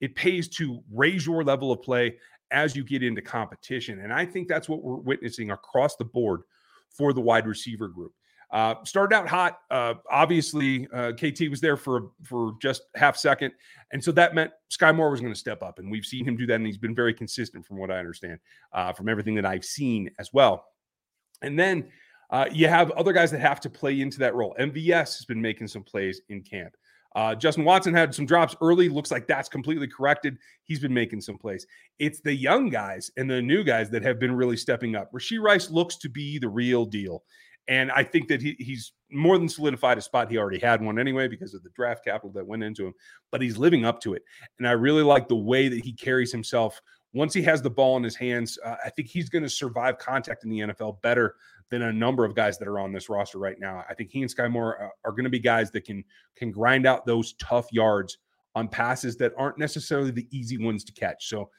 It 0.00 0.14
pays 0.14 0.48
to 0.56 0.82
raise 0.92 1.26
your 1.26 1.42
level 1.42 1.72
of 1.72 1.82
play 1.82 2.16
as 2.50 2.76
you 2.76 2.84
get 2.84 3.02
into 3.02 3.20
competition. 3.20 4.00
And 4.00 4.12
I 4.12 4.24
think 4.24 4.48
that's 4.48 4.68
what 4.68 4.82
we're 4.82 4.96
witnessing 4.96 5.50
across 5.50 5.96
the 5.96 6.04
board 6.04 6.42
for 6.90 7.12
the 7.12 7.20
wide 7.20 7.46
receiver 7.46 7.88
group. 7.88 8.12
Uh, 8.50 8.76
started 8.84 9.14
out 9.14 9.28
hot. 9.28 9.58
Uh, 9.70 9.94
obviously, 10.10 10.88
uh, 10.94 11.12
KT 11.12 11.50
was 11.50 11.60
there 11.60 11.76
for 11.76 12.12
for 12.24 12.54
just 12.62 12.82
half 12.94 13.14
second, 13.14 13.52
and 13.92 14.02
so 14.02 14.10
that 14.12 14.34
meant 14.34 14.50
Skyy 14.70 14.96
Moore 14.96 15.10
was 15.10 15.20
going 15.20 15.34
to 15.34 15.38
step 15.38 15.62
up, 15.62 15.78
and 15.78 15.90
we've 15.90 16.06
seen 16.06 16.24
him 16.24 16.34
do 16.34 16.46
that, 16.46 16.54
and 16.54 16.64
he's 16.64 16.78
been 16.78 16.94
very 16.94 17.12
consistent 17.12 17.66
from 17.66 17.76
what 17.76 17.90
I 17.90 17.98
understand, 17.98 18.38
uh, 18.72 18.94
from 18.94 19.10
everything 19.10 19.34
that 19.34 19.44
I've 19.44 19.66
seen 19.66 20.10
as 20.18 20.30
well. 20.32 20.64
And 21.42 21.58
then 21.58 21.90
uh, 22.30 22.46
you 22.52 22.68
have 22.68 22.90
other 22.92 23.12
guys 23.12 23.30
that 23.30 23.40
have 23.40 23.60
to 23.60 23.70
play 23.70 24.00
into 24.00 24.18
that 24.18 24.34
role. 24.34 24.54
MVS 24.58 25.16
has 25.16 25.24
been 25.24 25.40
making 25.40 25.68
some 25.68 25.82
plays 25.82 26.20
in 26.28 26.42
camp. 26.42 26.74
Uh, 27.16 27.34
Justin 27.34 27.64
Watson 27.64 27.94
had 27.94 28.14
some 28.14 28.26
drops 28.26 28.54
early. 28.60 28.88
Looks 28.88 29.10
like 29.10 29.26
that's 29.26 29.48
completely 29.48 29.88
corrected. 29.88 30.36
He's 30.64 30.78
been 30.78 30.92
making 30.92 31.22
some 31.22 31.38
plays. 31.38 31.66
It's 31.98 32.20
the 32.20 32.34
young 32.34 32.68
guys 32.68 33.10
and 33.16 33.30
the 33.30 33.40
new 33.40 33.64
guys 33.64 33.90
that 33.90 34.02
have 34.02 34.18
been 34.18 34.34
really 34.34 34.56
stepping 34.56 34.94
up. 34.94 35.10
Rashee 35.12 35.40
Rice 35.40 35.70
looks 35.70 35.96
to 35.96 36.08
be 36.08 36.38
the 36.38 36.48
real 36.48 36.84
deal. 36.84 37.24
And 37.66 37.90
I 37.92 38.02
think 38.02 38.28
that 38.28 38.40
he, 38.40 38.56
he's 38.58 38.92
more 39.10 39.36
than 39.38 39.48
solidified 39.48 39.98
a 39.98 40.00
spot. 40.00 40.30
He 40.30 40.38
already 40.38 40.58
had 40.58 40.82
one 40.82 40.98
anyway 40.98 41.28
because 41.28 41.54
of 41.54 41.62
the 41.62 41.70
draft 41.70 42.04
capital 42.04 42.30
that 42.32 42.46
went 42.46 42.62
into 42.62 42.86
him, 42.86 42.94
but 43.30 43.42
he's 43.42 43.58
living 43.58 43.84
up 43.84 44.00
to 44.02 44.14
it. 44.14 44.22
And 44.58 44.66
I 44.66 44.72
really 44.72 45.02
like 45.02 45.28
the 45.28 45.36
way 45.36 45.68
that 45.68 45.84
he 45.84 45.92
carries 45.92 46.32
himself. 46.32 46.80
Once 47.14 47.34
he 47.34 47.42
has 47.42 47.60
the 47.60 47.70
ball 47.70 47.96
in 47.96 48.02
his 48.02 48.16
hands, 48.16 48.58
uh, 48.64 48.76
I 48.84 48.90
think 48.90 49.08
he's 49.08 49.28
going 49.28 49.42
to 49.42 49.50
survive 49.50 49.98
contact 49.98 50.44
in 50.44 50.50
the 50.50 50.60
NFL 50.60 51.00
better 51.02 51.34
than 51.70 51.82
a 51.82 51.92
number 51.92 52.24
of 52.24 52.34
guys 52.34 52.58
that 52.58 52.68
are 52.68 52.78
on 52.78 52.92
this 52.92 53.08
roster 53.08 53.38
right 53.38 53.58
now. 53.58 53.84
I 53.88 53.94
think 53.94 54.10
he 54.10 54.22
and 54.22 54.34
Skyy 54.34 54.50
Moore 54.50 54.80
uh, 54.80 54.84
are, 54.84 54.92
are 55.06 55.12
going 55.12 55.24
to 55.24 55.30
be 55.30 55.38
guys 55.38 55.70
that 55.72 55.84
can 55.84 56.04
can 56.36 56.50
grind 56.50 56.86
out 56.86 57.06
those 57.06 57.34
tough 57.34 57.66
yards 57.72 58.18
on 58.54 58.68
passes 58.68 59.16
that 59.16 59.32
aren't 59.36 59.58
necessarily 59.58 60.10
the 60.10 60.26
easy 60.30 60.58
ones 60.58 60.84
to 60.84 60.92
catch. 60.92 61.28
So 61.28 61.50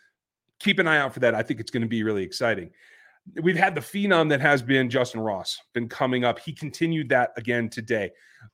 keep 0.60 0.80
an 0.80 0.88
eye 0.88 0.98
out 0.98 1.14
for 1.14 1.20
that. 1.22 1.36
I 1.36 1.44
think 1.44 1.60
it's 1.60 1.72
going 1.72 1.82
to 1.82 1.88
be 1.88 2.04
really 2.04 2.24
exciting. 2.24 2.72
we've 3.42 3.58
had 3.58 3.76
the 3.76 3.82
phenom 3.82 4.30
that 4.30 4.42
has 4.42 4.62
been 4.62 4.90
Justyn 4.90 5.24
Ross 5.24 5.58
been 5.74 5.88
coming 5.88 6.24
up. 6.24 6.40
He 6.40 6.52
continued 6.52 7.10
that 7.10 7.32
again 7.38 7.70
today. 7.70 8.12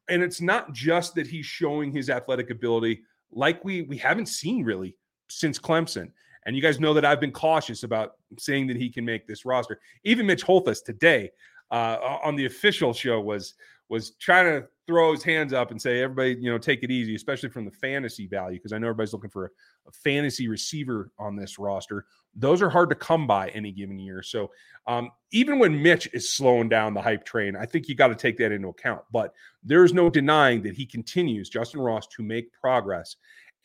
And 0.10 0.22
it's 0.22 0.42
not 0.42 0.74
just 0.74 1.16
that 1.16 1.28
he's 1.28 1.46
showing 1.46 1.92
his 1.92 2.10
athletic 2.10 2.50
ability 2.50 3.04
like 3.32 3.64
we 3.64 3.84
we 3.84 3.98
haven't 3.98 4.28
seen 4.28 4.64
really 4.64 4.96
since 5.30 5.60
Clemson. 5.60 6.12
And 6.46 6.56
you 6.56 6.62
guys 6.62 6.80
know 6.80 6.94
that 6.94 7.06
I've 7.06 7.20
been 7.20 7.32
cautious 7.32 7.84
about 7.84 8.14
saying 8.38 8.68
that 8.68 8.78
he 8.78 8.90
can 8.90 9.04
make 9.06 9.28
this 9.28 9.46
roster. 9.46 9.80
Even 10.04 10.25
Mitch 10.25 10.44
Holthus 10.44 10.84
today 10.84 11.32
uh, 11.72 12.20
on 12.24 12.36
the 12.36 12.46
official 12.46 12.94
show 12.94 13.20
was 13.20 13.56
was 13.90 14.12
trying 14.20 14.46
to 14.46 14.68
throw 14.88 15.12
his 15.12 15.24
hands 15.24 15.54
up 15.54 15.72
and 15.72 15.82
say, 15.82 16.02
everybody, 16.02 16.36
you 16.40 16.52
know, 16.52 16.58
take 16.58 16.84
it 16.84 16.92
easy, 16.92 17.16
especially 17.16 17.50
from 17.50 17.66
the 17.66 17.72
fantasy 17.72 18.28
value, 18.28 18.58
because 18.58 18.74
I 18.74 18.78
know 18.78 18.88
everybody's 18.88 19.14
looking 19.14 19.30
for 19.30 19.46
a, 19.46 19.50
a, 19.88 19.92
fantasy 19.92 20.48
receiver 20.48 21.12
on 21.18 21.36
this 21.36 21.58
roster. 21.58 22.06
Those 22.36 22.62
are 22.62 22.70
hard 22.70 22.90
to 22.90 22.96
come 22.96 23.28
by 23.28 23.50
any 23.50 23.72
given 23.72 24.00
year. 24.00 24.22
So 24.22 24.52
um, 24.88 25.12
even 25.32 25.60
when 25.60 25.82
Mitch 25.82 26.08
is 26.14 26.32
slowing 26.32 26.70
down 26.70 26.94
the 26.94 27.02
hype 27.02 27.25
train, 27.25 27.56
I 27.56 27.66
think 27.66 27.88
you 27.88 27.96
got 27.96 28.08
to 28.08 28.16
take 28.16 28.38
that 28.38 28.52
into 28.52 28.70
account. 28.70 29.02
But 29.12 29.34
there's 29.64 29.94
no 29.94 30.10
denying 30.10 30.62
that 30.64 30.75
he 30.75 30.86
continues, 30.86 31.50
Justyn 31.50 31.84
Ross, 31.84 32.08
to 32.08 32.24
make 32.24 32.52
progress 32.54 33.16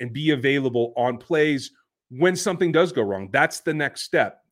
and 0.01 0.13
be 0.13 0.31
available 0.31 0.93
on 0.97 1.19
plays 1.19 1.71
when 2.11 2.37
something 2.37 2.73
does 2.73 2.93
go 2.93 3.03
wrong. 3.03 3.29
That's 3.33 3.61
the 3.61 3.75
next 3.75 4.03
step. 4.03 4.43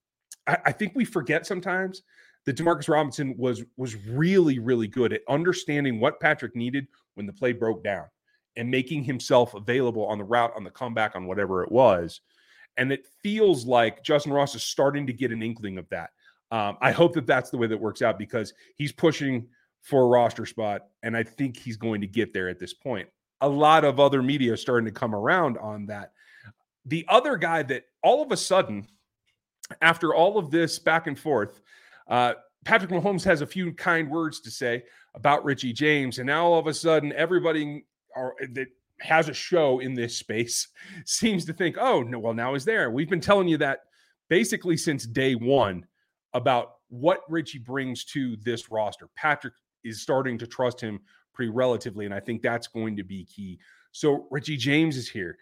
I, 0.47 0.59
I 0.67 0.73
think 0.73 0.93
we 0.95 1.05
forget 1.05 1.47
sometimes 1.47 2.03
that 2.47 2.57
Demarcus 2.57 2.89
Robinson 2.89 3.35
was 3.37 3.63
was 3.77 3.97
really 4.07 4.59
really 4.59 4.89
good 4.89 5.13
at 5.13 5.23
understanding 5.29 6.01
what 6.01 6.21
Patrick 6.21 6.57
needed 6.57 6.87
when 7.15 7.27
the 7.27 7.33
play 7.33 7.53
broke 7.53 7.85
down 7.85 8.07
and 8.57 8.71
making 8.71 9.05
himself 9.05 9.55
available 9.55 10.07
on 10.07 10.19
the 10.19 10.25
route 10.25 10.53
on 10.57 10.65
the 10.65 10.71
comeback 10.71 11.15
on 11.15 11.27
whatever 11.27 11.63
it 11.63 11.71
was. 11.71 12.21
And 12.77 12.93
it 12.93 13.07
feels 13.23 13.67
like 13.67 14.05
Justyn 14.05 14.33
Ross 14.33 14.55
is 14.55 14.63
starting 14.63 15.07
to 15.07 15.13
get 15.13 15.33
an 15.33 15.43
inkling 15.43 15.79
of 15.79 15.89
that. 15.91 16.11
Um, 16.51 16.77
I 16.81 16.93
hope 16.93 17.15
that 17.15 17.27
that's 17.27 17.51
the 17.51 17.59
way 17.59 17.67
that 17.67 17.79
works 17.79 18.03
out 18.03 18.19
because 18.19 18.55
he's 18.77 18.93
pushing 18.93 19.47
for 19.83 20.03
a 20.03 20.07
roster 20.07 20.47
spot, 20.47 20.83
and 21.03 21.17
I 21.17 21.23
think 21.23 21.57
he's 21.57 21.77
going 21.77 22.01
to 22.01 22.07
get 22.07 22.33
there 22.33 22.49
at 22.49 22.59
this 22.59 22.75
point. 22.75 23.09
A 23.41 23.49
lot 23.49 23.85
of 23.85 24.01
other 24.01 24.23
media 24.23 24.53
are 24.53 24.57
starting 24.57 24.87
to 24.87 24.99
come 24.99 25.15
around 25.15 25.59
on 25.59 25.87
that. 25.87 26.13
The 26.89 27.05
other 27.09 27.37
guy 27.37 27.63
that 27.65 27.85
all 28.03 28.23
of 28.23 28.33
a 28.33 28.37
sudden, 28.37 28.87
after 29.83 30.15
all 30.15 30.39
of 30.39 30.51
this 30.51 30.79
back 30.79 31.07
and 31.07 31.19
forth, 31.19 31.61
uh, 32.09 32.35
Patrick 32.65 32.91
Mahomes 32.91 33.25
has 33.25 33.41
a 33.41 33.47
few 33.47 33.73
kind 33.73 34.11
words 34.11 34.41
to 34.41 34.51
say 34.51 34.85
about 35.15 35.45
Richie 35.45 35.73
James, 35.73 36.19
and 36.19 36.27
now 36.27 36.47
all 36.47 36.59
of 36.59 36.67
a 36.67 36.75
sudden, 36.75 37.13
everybody 37.13 37.85
are, 38.17 38.35
that 38.53 38.69
has 39.01 39.29
a 39.29 39.35
show 39.35 39.79
in 39.79 39.95
this 39.95 40.17
space 40.17 40.69
seems 41.05 41.45
to 41.45 41.53
think, 41.53 41.77
oh, 41.79 42.03
no, 42.03 42.19
well, 42.19 42.35
now 42.35 42.53
he's 42.53 42.65
there. 42.65 42.91
We've 42.91 43.11
been 43.11 43.21
telling 43.21 43.49
you 43.49 43.59
that 43.59 43.81
basically 44.29 44.77
since 44.77 45.07
day 45.07 45.35
one 45.35 45.87
about 46.35 46.75
what 46.89 47.21
Richie 47.29 47.59
brings 47.59 48.05
to 48.07 48.37
this 48.37 48.71
roster. 48.71 49.09
Patrick 49.15 49.55
is 49.85 50.03
starting 50.03 50.39
to 50.39 50.47
trust 50.47 50.81
him 50.81 51.01
pretty 51.33 51.51
relatively, 51.51 52.05
and 52.05 52.15
I 52.15 52.21
think 52.21 52.43
that's 52.43 52.67
going 52.67 52.97
to 52.97 53.05
be 53.05 53.25
key. 53.25 53.59
So 53.93 54.27
Richie 54.31 54.57
James 54.57 54.97
is 54.97 55.09
here. 55.09 55.39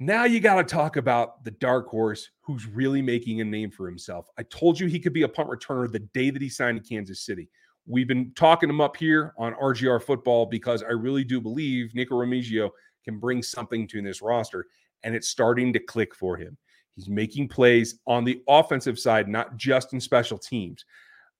Now 0.00 0.24
you 0.24 0.40
got 0.40 0.56
to 0.56 0.64
talk 0.64 0.96
about 0.96 1.44
the 1.44 1.52
dark 1.52 1.88
horse 1.88 2.30
who's 2.40 2.66
really 2.66 3.00
making 3.00 3.40
a 3.40 3.44
name 3.44 3.70
for 3.70 3.86
himself. 3.86 4.26
I 4.36 4.42
told 4.44 4.78
you 4.78 4.88
he 4.88 4.98
could 4.98 5.12
be 5.12 5.22
a 5.22 5.28
punt 5.28 5.48
returner 5.48 5.90
the 5.90 6.00
day 6.00 6.30
that 6.30 6.42
he 6.42 6.48
signed 6.48 6.82
to 6.82 6.88
Kansas 6.88 7.20
City. 7.20 7.48
We've 7.86 8.08
been 8.08 8.32
talking 8.34 8.68
him 8.68 8.80
up 8.80 8.96
here 8.96 9.34
on 9.38 9.54
RGR 9.54 10.02
football 10.02 10.46
because 10.46 10.82
I 10.82 10.90
really 10.90 11.22
do 11.22 11.40
believe 11.40 11.94
Nikko 11.94 12.16
Remigio 12.16 12.70
can 13.04 13.18
bring 13.20 13.42
something 13.42 13.86
to 13.88 14.02
this 14.02 14.20
roster, 14.20 14.66
and 15.04 15.14
it's 15.14 15.28
starting 15.28 15.72
to 15.74 15.78
click 15.78 16.14
for 16.14 16.36
him. 16.36 16.56
He's 16.96 17.08
making 17.08 17.48
plays 17.48 18.00
on 18.06 18.24
the 18.24 18.42
offensive 18.48 18.98
side, 18.98 19.28
not 19.28 19.56
just 19.56 19.92
in 19.92 20.00
special 20.00 20.38
teams. 20.38 20.84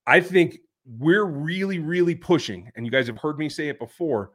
I 0.05 0.21
think 0.21 0.59
we're 0.85 1.25
really, 1.25 1.79
really 1.79 2.15
pushing, 2.15 2.71
and 2.75 2.85
you 2.85 2.91
guys 2.91 3.07
have 3.07 3.17
heard 3.17 3.39
me 3.39 3.49
say 3.49 3.67
it 3.67 3.79
before. 3.79 4.31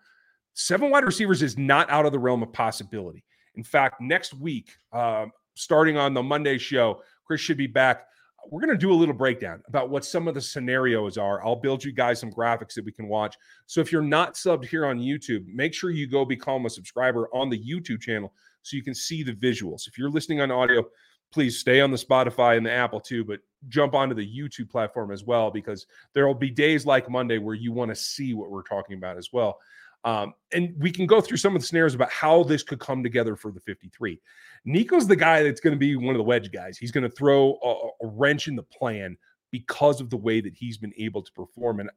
Seven 0.55 0.91
wide 0.91 1.05
receivers 1.05 1.43
is 1.43 1.57
not 1.57 1.89
out 1.91 2.07
of 2.07 2.13
the 2.13 2.19
realm 2.19 2.43
of 2.43 2.53
possibility. 2.53 3.25
In 3.61 3.65
fact, 3.65 4.01
next 4.01 4.33
week, 4.33 4.71
uh, 4.91 5.27
starting 5.53 5.99
on 5.99 6.15
the 6.15 6.23
Monday 6.23 6.57
show, 6.57 7.03
Chris 7.27 7.43
should 7.43 7.59
be 7.59 7.67
back. 7.67 8.07
We're 8.51 8.63
going 8.63 8.73
to 8.73 8.79
do 8.79 8.91
a 8.91 8.95
little 8.95 9.15
breakdown 9.15 9.63
about 9.69 9.91
what 9.91 10.03
some 10.03 10.29
of 10.29 10.33
the 10.33 10.41
scenarios 10.41 11.19
are. 11.19 11.45
I'll 11.45 11.57
build 11.57 11.85
you 11.85 11.93
guys 11.93 12.19
some 12.19 12.33
graphics 12.33 12.73
that 12.73 12.87
we 12.87 12.93
can 12.93 13.07
watch. 13.07 13.37
So 13.67 13.83
if 13.83 13.93
you're 13.93 14.01
not 14.01 14.33
subbed 14.33 14.65
here 14.65 14.87
on 14.87 14.99
YouTube, 14.99 15.45
make 15.47 15.75
sure 15.75 15.91
you 15.91 16.07
go 16.07 16.25
become 16.25 16.65
a 16.65 16.71
subscriber 16.71 17.29
on 17.35 17.51
the 17.51 17.63
YouTube 17.63 18.01
channel 18.01 18.33
so 18.63 18.77
you 18.77 18.83
can 18.83 18.95
see 18.95 19.23
the 19.23 19.35
visuals. 19.35 19.87
If 19.87 19.99
you're 19.99 20.09
listening 20.09 20.41
on 20.41 20.51
audio, 20.51 20.83
please 21.31 21.59
stay 21.59 21.83
on 21.83 21.91
the 21.91 21.99
Spotify 21.99 22.57
and 22.57 22.65
the 22.65 22.73
Apple 22.73 22.99
too, 22.99 23.27
but 23.27 23.41
jump 23.69 23.93
onto 23.93 24.15
the 24.15 24.27
YouTube 24.27 24.71
platform 24.71 25.13
as 25.13 25.23
well 25.23 25.51
because 25.51 25.87
there 26.15 26.27
will 26.27 26.33
be 26.33 26.51
days 26.51 26.87
like 26.87 27.11
Monday 27.11 27.37
where 27.37 27.55
you 27.55 27.73
want 27.73 27.91
to 27.91 27.95
see 27.95 28.33
what 28.33 28.51
we're 28.51 28.63
talking 28.63 28.97
about 28.97 29.19
as 29.19 29.35
well. 29.35 29.59
Um, 30.05 30.35
and 30.53 30.75
we 30.79 30.91
can 30.91 31.07
go 31.07 31.21
through 31.21 31.37
some 31.37 31.55
of 31.55 31.61
the 31.61 31.67
scenarios 31.67 31.95
about 31.95 32.11
how 32.11 32.43
this 32.43 32.63
could 32.63 32.81
come 32.81 33.03
together 33.03 33.37
for 33.37 33.53
the 33.53 33.61
53. 33.61 34.19
Nikko's 34.67 35.07
the 35.07 35.17
guy 35.17 35.43
that's 35.43 35.61
going 35.61 35.75
to 35.75 35.79
be 35.79 35.97
one 35.97 36.15
of 36.15 36.19
the 36.19 36.25
wedge 36.25 36.51
guys. 36.53 36.79
He's 36.79 36.91
going 36.91 37.09
to 37.09 37.15
throw 37.15 37.59
a, 37.63 38.05
a 38.05 38.09
wrench 38.09 38.49
in 38.49 38.57
the 38.57 38.63
plan 38.63 39.17
because 39.51 40.01
of 40.01 40.11
the 40.11 40.17
way 40.17 40.41
that 40.41 40.55
he's 40.55 40.79
been 40.79 40.95
able 40.97 41.23
to 41.23 41.33
perform. 41.33 41.81
And 41.81 41.91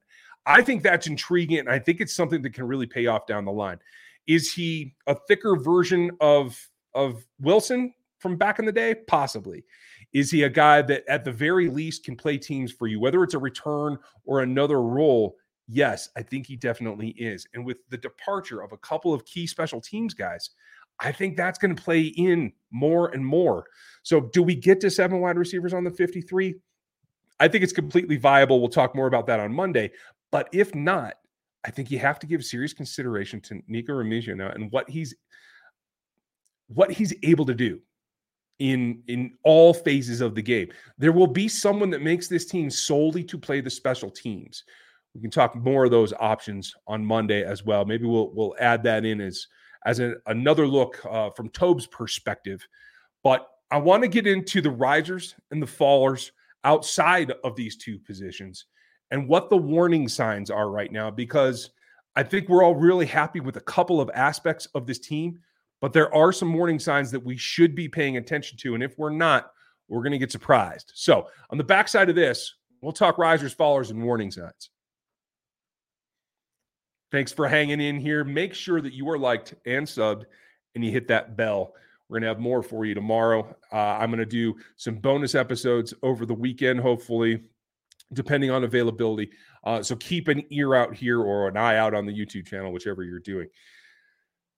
I 0.46 0.62
think 0.62 0.84
that's 0.84 1.08
intriguing. 1.08 1.60
And 1.60 1.70
I 1.70 1.80
think 1.80 2.02
it's 2.02 2.16
something 2.16 2.42
that 2.42 2.54
can 2.54 2.68
really 2.68 2.88
pay 2.88 3.08
off 3.08 3.28
down 3.28 3.46
the 3.46 3.52
line. 3.52 3.80
Is 4.28 4.52
he 4.52 4.96
a 5.08 5.16
thicker 5.28 5.56
version 5.56 6.12
of, 6.20 6.58
of 6.94 7.26
Wilson 7.40 7.94
from 8.20 8.38
back 8.38 8.60
in 8.60 8.66
the 8.66 8.72
day? 8.72 8.96
Possibly. 9.08 9.64
Is 10.14 10.30
he 10.30 10.44
a 10.44 10.50
guy 10.50 10.82
that 10.84 11.04
at 11.08 11.24
the 11.24 11.32
very 11.32 11.70
least 11.70 12.06
can 12.06 12.16
play 12.16 12.38
teams 12.38 12.72
for 12.72 12.88
you, 12.88 13.00
whether 13.00 13.24
it's 13.24 13.34
a 13.34 13.40
return 13.40 13.98
or 14.26 14.42
another 14.42 14.82
role? 14.82 15.38
Yes, 15.68 16.10
I 16.18 16.24
think 16.24 16.46
he 16.46 16.56
definitely 16.56 17.10
is. 17.10 17.48
And 17.54 17.66
with 17.66 17.78
the 17.90 17.98
departure 17.98 18.62
of 18.62 18.74
a 18.74 18.78
couple 18.78 19.14
of 19.14 19.26
key 19.26 19.48
special 19.48 19.80
teams 19.80 20.14
guys, 20.14 20.50
I 21.00 21.12
think 21.12 21.38
that's 21.38 21.58
going 21.58 21.76
to 21.76 21.82
play 21.82 22.02
in 22.02 22.52
more 22.72 23.10
and 23.10 23.26
more. 23.26 23.66
So, 24.04 24.22
do 24.22 24.44
we 24.44 24.56
get 24.56 24.80
to 24.82 24.92
seven 24.92 25.20
wide 25.20 25.38
receivers 25.38 25.74
on 25.74 25.84
the 25.84 25.92
53? 25.92 26.56
I 27.40 27.48
think 27.48 27.64
it's 27.64 27.74
completely 27.74 28.18
viable. 28.18 28.60
We'll 28.60 28.70
talk 28.70 28.96
more 28.96 29.08
about 29.08 29.28
that 29.28 29.40
on 29.40 29.54
Monday. 29.54 29.92
But 30.32 30.50
if 30.52 30.74
not, 30.76 31.16
I 31.66 31.72
think 31.72 31.92
you 31.92 32.00
have 32.00 32.20
to 32.20 32.28
give 32.28 32.44
serious 32.44 32.74
consideration 32.74 33.40
to 33.42 33.62
Nikko 33.68 33.94
Remigio 33.94 34.36
now 34.36 34.50
and 34.50 34.72
what 34.72 34.90
he's 34.90 35.16
what 36.68 36.92
he's 36.92 37.14
able 37.24 37.46
to 37.46 37.54
do 37.54 37.80
in 38.60 39.02
in 39.08 39.34
all 39.44 39.74
phases 39.74 40.22
of 40.22 40.36
the 40.36 40.42
game. 40.42 40.70
There 40.98 41.12
will 41.12 41.28
be 41.28 41.48
someone 41.48 41.90
that 41.92 42.02
makes 42.02 42.28
this 42.28 42.46
team 42.46 42.70
solely 42.70 43.24
to 43.26 43.38
play 43.38 43.62
the 43.62 43.70
special 43.70 44.10
teams 44.10 44.64
we 45.14 45.22
can 45.22 45.32
talk 45.32 45.56
more 45.56 45.86
of 45.86 45.92
those 45.92 46.14
options 46.14 46.74
on 46.88 47.06
Monday 47.06 47.44
as 47.44 47.64
well. 47.64 47.86
Maybe 47.86 48.06
we'll 48.06 48.32
we'll 48.34 48.56
add 48.60 48.84
that 48.84 49.06
in 49.06 49.22
as 49.22 49.48
as 49.86 50.02
another 50.28 50.68
look 50.68 51.00
uh, 51.06 51.30
from 51.32 51.50
Tobe's 51.50 51.88
perspective. 51.88 52.66
But 53.24 53.48
I 53.72 53.78
want 53.78 54.04
to 54.04 54.10
get 54.10 54.28
into 54.28 54.62
the 54.62 54.72
risers 54.72 55.36
and 55.52 55.62
the 55.62 55.68
fallers 55.68 56.32
outside 56.64 57.34
of 57.44 57.56
these 57.56 57.76
two 57.76 58.00
positions 58.00 58.66
and 59.12 59.28
what 59.28 59.50
the 59.50 59.58
warning 59.58 60.08
signs 60.08 60.50
are 60.50 60.70
right 60.70 60.92
now 60.92 61.12
because 61.12 61.72
I 62.16 62.24
think 62.24 62.48
we're 62.48 62.64
all 62.64 62.76
really 62.76 63.06
happy 63.06 63.40
with 63.40 63.58
a 63.58 63.62
couple 63.62 64.00
of 64.00 64.10
aspects 64.14 64.68
of 64.76 64.86
this 64.86 65.00
team, 65.00 65.40
but 65.82 65.94
there 65.94 66.14
are 66.14 66.32
some 66.32 66.54
warning 66.54 66.80
signs 66.80 67.12
that 67.12 67.24
we 67.24 67.36
should 67.36 67.76
be 67.76 67.90
paying 67.90 68.18
attention 68.18 68.58
to. 68.60 68.76
And 68.76 68.84
if 68.84 68.98
we're 68.98 69.10
not, 69.10 69.52
we're 69.88 70.04
going 70.04 70.12
to 70.12 70.18
get 70.20 70.32
surprised. 70.32 70.92
So, 70.96 71.28
on 71.50 71.58
the 71.58 71.64
backside 71.64 72.10
of 72.10 72.16
this, 72.16 72.56
we'll 72.82 72.94
talk 72.94 73.18
risers, 73.18 73.54
fallers, 73.54 73.90
and 73.90 74.04
warning 74.04 74.32
signs. 74.32 74.70
Thanks 77.14 77.32
for 77.32 77.48
hanging 77.48 77.80
in 77.80 78.00
here. 78.00 78.24
Make 78.24 78.56
sure 78.56 78.82
that 78.82 78.92
you 78.92 79.08
are 79.08 79.20
liked 79.20 79.54
and 79.68 79.86
subbed 79.86 80.24
and 80.74 80.84
you 80.84 80.90
hit 80.90 81.08
that 81.10 81.38
bell. 81.38 81.76
We're 82.10 82.16
going 82.16 82.24
to 82.24 82.30
have 82.30 82.40
more 82.40 82.64
for 82.64 82.86
you 82.86 82.96
tomorrow. 82.96 83.56
Uh, 83.72 83.76
I'm 83.76 84.10
going 84.10 84.18
to 84.18 84.26
do 84.26 84.56
some 84.78 84.96
bonus 84.96 85.36
episodes 85.36 85.94
over 86.02 86.26
the 86.26 86.34
weekend, 86.34 86.80
hopefully, 86.80 87.44
depending 88.14 88.50
on 88.50 88.64
availability. 88.64 89.30
Uh, 89.64 89.84
so 89.84 89.96
keep 89.96 90.28
an 90.28 90.42
ear 90.50 90.74
out 90.74 90.96
here 90.96 91.22
or 91.22 91.48
an 91.48 91.56
eye 91.56 91.78
out 91.78 91.94
on 91.94 92.08
the 92.08 92.12
YouTube 92.12 92.48
channel, 92.48 92.74
whichever 92.74 93.04
you're 93.04 93.20
doing. 93.20 93.48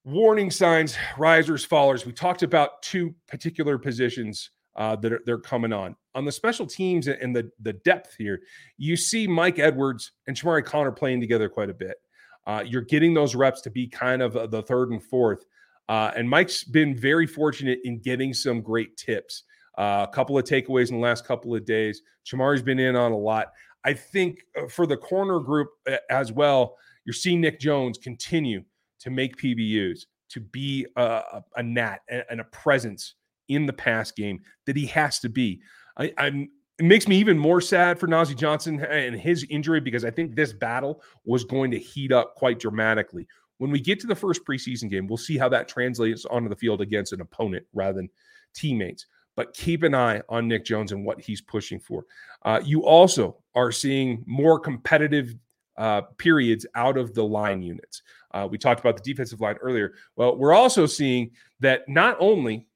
Warning 0.04 0.50
signs, 0.50 0.96
risers, 1.18 1.66
fallers. 1.66 2.06
We 2.06 2.12
talked 2.12 2.42
about 2.42 2.80
two 2.80 3.14
particular 3.28 3.76
positions 3.76 4.48
uh, 4.76 4.96
that 4.96 5.12
are, 5.12 5.20
they're 5.26 5.36
coming 5.36 5.74
on. 5.74 5.94
On 6.14 6.24
the 6.24 6.32
special 6.32 6.64
teams 6.64 7.06
and 7.06 7.36
the, 7.36 7.50
the 7.60 7.74
depth 7.74 8.14
here, 8.16 8.40
you 8.78 8.96
see 8.96 9.26
Mike 9.26 9.58
Edwards 9.58 10.12
and 10.26 10.34
Chamarri 10.34 10.64
Connor 10.64 10.92
playing 10.92 11.20
together 11.20 11.50
quite 11.50 11.68
a 11.68 11.74
bit. 11.74 11.98
Uh, 12.46 12.62
you're 12.64 12.82
getting 12.82 13.14
those 13.14 13.34
reps 13.34 13.60
to 13.62 13.70
be 13.70 13.86
kind 13.86 14.22
of 14.22 14.36
uh, 14.36 14.46
the 14.46 14.62
third 14.62 14.90
and 14.90 15.02
fourth. 15.02 15.44
Uh, 15.88 16.10
and 16.16 16.28
Mike's 16.28 16.64
been 16.64 16.96
very 16.96 17.26
fortunate 17.26 17.80
in 17.84 17.98
getting 18.00 18.34
some 18.34 18.60
great 18.60 18.96
tips. 18.96 19.44
Uh, 19.78 20.06
a 20.08 20.12
couple 20.12 20.38
of 20.38 20.44
takeaways 20.44 20.88
in 20.88 20.96
the 20.96 21.02
last 21.02 21.26
couple 21.26 21.54
of 21.54 21.64
days. 21.64 22.02
Chamarri's 22.24 22.62
been 22.62 22.78
in 22.78 22.96
on 22.96 23.12
a 23.12 23.16
lot. 23.16 23.48
I 23.84 23.92
think 23.92 24.44
uh, 24.58 24.68
for 24.68 24.86
the 24.86 24.96
corner 24.96 25.38
group 25.38 25.68
uh, 25.90 25.96
as 26.10 26.32
well, 26.32 26.76
you're 27.04 27.14
seeing 27.14 27.40
Nic 27.40 27.60
Jones 27.60 27.98
continue 27.98 28.64
to 29.00 29.10
make 29.10 29.36
PBUs, 29.36 30.06
to 30.30 30.40
be 30.40 30.86
a, 30.96 31.42
a 31.56 31.62
nat 31.62 31.98
and 32.08 32.40
a 32.40 32.44
presence 32.44 33.14
in 33.48 33.66
the 33.66 33.72
pass 33.72 34.10
game 34.10 34.40
that 34.66 34.76
he 34.76 34.86
has 34.86 35.20
to 35.20 35.28
be. 35.28 35.60
I, 35.96 36.12
I'm 36.18 36.48
it 36.78 36.84
makes 36.84 37.08
me 37.08 37.16
even 37.16 37.38
more 37.38 37.60
sad 37.60 37.98
for 37.98 38.06
Nazeeh 38.06 38.36
Johnson 38.36 38.84
and 38.84 39.18
his 39.18 39.46
injury 39.48 39.80
because 39.80 40.04
I 40.04 40.10
think 40.10 40.34
this 40.34 40.52
battle 40.52 41.02
was 41.24 41.44
going 41.44 41.70
to 41.70 41.78
heat 41.78 42.12
up 42.12 42.34
quite 42.34 42.58
dramatically. 42.58 43.26
When 43.58 43.70
we 43.70 43.80
get 43.80 43.98
to 44.00 44.06
the 44.06 44.14
first 44.14 44.44
preseason 44.44 44.90
game, 44.90 45.06
we'll 45.06 45.16
see 45.16 45.38
how 45.38 45.48
that 45.48 45.68
translates 45.68 46.26
onto 46.26 46.50
the 46.50 46.56
field 46.56 46.82
against 46.82 47.14
an 47.14 47.22
opponent 47.22 47.64
rather 47.72 47.94
than 47.94 48.10
teammates. 48.54 49.06
But 49.36 49.54
keep 49.54 49.82
an 49.82 49.94
eye 49.94 50.20
on 50.28 50.48
Nic 50.48 50.64
Jones 50.64 50.92
and 50.92 51.04
what 51.04 51.20
he's 51.20 51.40
pushing 51.40 51.80
for. 51.80 52.04
Uh, 52.42 52.60
you 52.62 52.84
also 52.84 53.38
are 53.54 53.72
seeing 53.72 54.22
more 54.26 54.60
competitive 54.60 55.34
uh, 55.78 56.02
periods 56.18 56.66
out 56.74 56.98
of 56.98 57.14
the 57.14 57.24
line 57.24 57.62
units. 57.62 58.02
Uh, 58.32 58.46
we 58.50 58.58
talked 58.58 58.80
about 58.80 58.96
the 58.96 59.02
defensive 59.02 59.40
line 59.40 59.56
earlier. 59.62 59.94
Well, 60.16 60.36
we're 60.36 60.54
also 60.54 60.84
seeing 60.84 61.30
that 61.60 61.88
not 61.88 62.16
only 62.20 62.66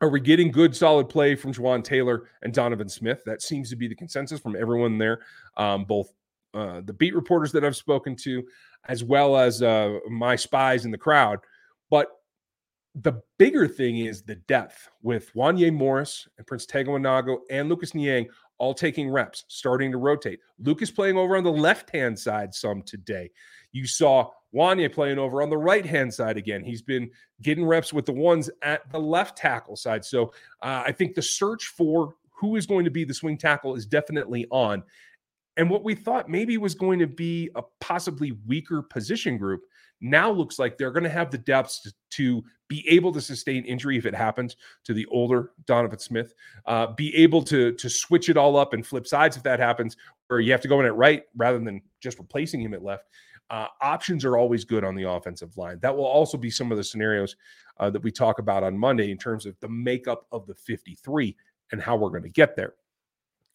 are 0.00 0.08
we 0.08 0.20
getting 0.20 0.50
good, 0.50 0.76
solid 0.76 1.08
play 1.08 1.34
from 1.34 1.52
Jawaan 1.52 1.82
Taylor 1.82 2.28
and 2.42 2.52
Donovan 2.52 2.88
Smith? 2.88 3.22
That 3.24 3.42
seems 3.42 3.70
to 3.70 3.76
be 3.76 3.88
the 3.88 3.94
consensus 3.94 4.40
from 4.40 4.56
everyone 4.56 4.98
there, 4.98 5.20
um, 5.56 5.84
both 5.84 6.12
uh, 6.54 6.82
the 6.84 6.92
beat 6.92 7.14
reporters 7.14 7.52
that 7.52 7.64
I've 7.64 7.76
spoken 7.76 8.16
to, 8.16 8.42
as 8.88 9.02
well 9.02 9.36
as 9.36 9.62
uh, 9.62 9.98
my 10.10 10.36
spies 10.36 10.84
in 10.84 10.90
the 10.90 10.98
crowd. 10.98 11.38
But 11.90 12.08
the 12.94 13.20
bigger 13.38 13.68
thing 13.68 13.98
is 13.98 14.22
the 14.22 14.36
depth 14.36 14.88
with 15.02 15.32
Wanya 15.34 15.72
Morris 15.72 16.28
and 16.38 16.46
Prince 16.46 16.66
Wanogho 16.66 17.38
and 17.50 17.68
Lucas 17.68 17.94
Niang 17.94 18.26
all 18.58 18.72
taking 18.72 19.10
reps, 19.10 19.44
starting 19.48 19.92
to 19.92 19.98
rotate. 19.98 20.40
Lucas 20.58 20.90
playing 20.90 21.18
over 21.18 21.36
on 21.36 21.44
the 21.44 21.52
left 21.52 21.90
hand 21.90 22.18
side 22.18 22.54
some 22.54 22.82
today. 22.82 23.30
You 23.72 23.86
saw 23.86 24.30
Wanya 24.54 24.92
playing 24.92 25.18
over 25.18 25.42
on 25.42 25.50
the 25.50 25.58
right 25.58 25.84
hand 25.84 26.12
side 26.12 26.36
again. 26.36 26.64
He's 26.64 26.82
been 26.82 27.10
getting 27.42 27.66
reps 27.66 27.92
with 27.92 28.06
the 28.06 28.12
ones 28.12 28.50
at 28.62 28.90
the 28.90 28.98
left 28.98 29.36
tackle 29.36 29.76
side. 29.76 30.04
So 30.04 30.32
uh, 30.62 30.84
I 30.86 30.92
think 30.92 31.14
the 31.14 31.22
search 31.22 31.66
for 31.76 32.14
who 32.30 32.56
is 32.56 32.66
going 32.66 32.84
to 32.84 32.90
be 32.90 33.04
the 33.04 33.14
swing 33.14 33.38
tackle 33.38 33.74
is 33.74 33.86
definitely 33.86 34.46
on. 34.50 34.82
And 35.56 35.70
what 35.70 35.84
we 35.84 35.94
thought 35.94 36.28
maybe 36.28 36.58
was 36.58 36.74
going 36.74 36.98
to 36.98 37.06
be 37.06 37.50
a 37.54 37.62
possibly 37.80 38.32
weaker 38.46 38.82
position 38.82 39.38
group 39.38 39.62
now 40.00 40.30
looks 40.30 40.58
like 40.58 40.76
they're 40.76 40.90
going 40.90 41.04
to 41.04 41.10
have 41.10 41.30
the 41.30 41.38
depths 41.38 41.80
to, 41.80 41.92
to, 42.10 42.44
be 42.68 42.84
able 42.88 43.12
to 43.12 43.20
sustain 43.20 43.64
injury 43.64 43.96
if 43.96 44.06
it 44.06 44.14
happens 44.14 44.56
to 44.82 44.92
the 44.92 45.06
older 45.06 45.52
Donovan 45.66 46.00
Smith, 46.00 46.34
uh, 46.66 46.88
be 46.88 47.14
able 47.14 47.40
to 47.42 47.70
to 47.74 47.88
switch 47.88 48.28
it 48.28 48.36
all 48.36 48.56
up 48.56 48.72
and 48.72 48.84
flip 48.84 49.06
sides 49.06 49.36
if 49.36 49.44
that 49.44 49.60
happens, 49.60 49.96
or 50.30 50.40
you 50.40 50.50
have 50.50 50.60
to 50.60 50.66
go 50.66 50.80
in 50.80 50.86
at 50.86 50.96
right 50.96 51.22
rather 51.36 51.60
than 51.60 51.80
just 52.00 52.18
replacing 52.18 52.60
him 52.60 52.74
at 52.74 52.82
left. 52.82 53.04
Uh, 53.50 53.66
options 53.80 54.24
are 54.24 54.36
always 54.36 54.64
good 54.64 54.84
on 54.84 54.94
the 54.94 55.08
offensive 55.08 55.56
line. 55.56 55.78
That 55.80 55.96
will 55.96 56.04
also 56.04 56.36
be 56.36 56.50
some 56.50 56.72
of 56.72 56.78
the 56.78 56.84
scenarios 56.84 57.36
uh, 57.78 57.90
that 57.90 58.02
we 58.02 58.10
talk 58.10 58.38
about 58.38 58.64
on 58.64 58.76
Monday 58.76 59.10
in 59.10 59.18
terms 59.18 59.46
of 59.46 59.58
the 59.60 59.68
makeup 59.68 60.26
of 60.32 60.46
the 60.46 60.54
53 60.54 61.36
and 61.72 61.80
how 61.80 61.96
we're 61.96 62.10
going 62.10 62.22
to 62.22 62.28
get 62.28 62.56
there. 62.56 62.74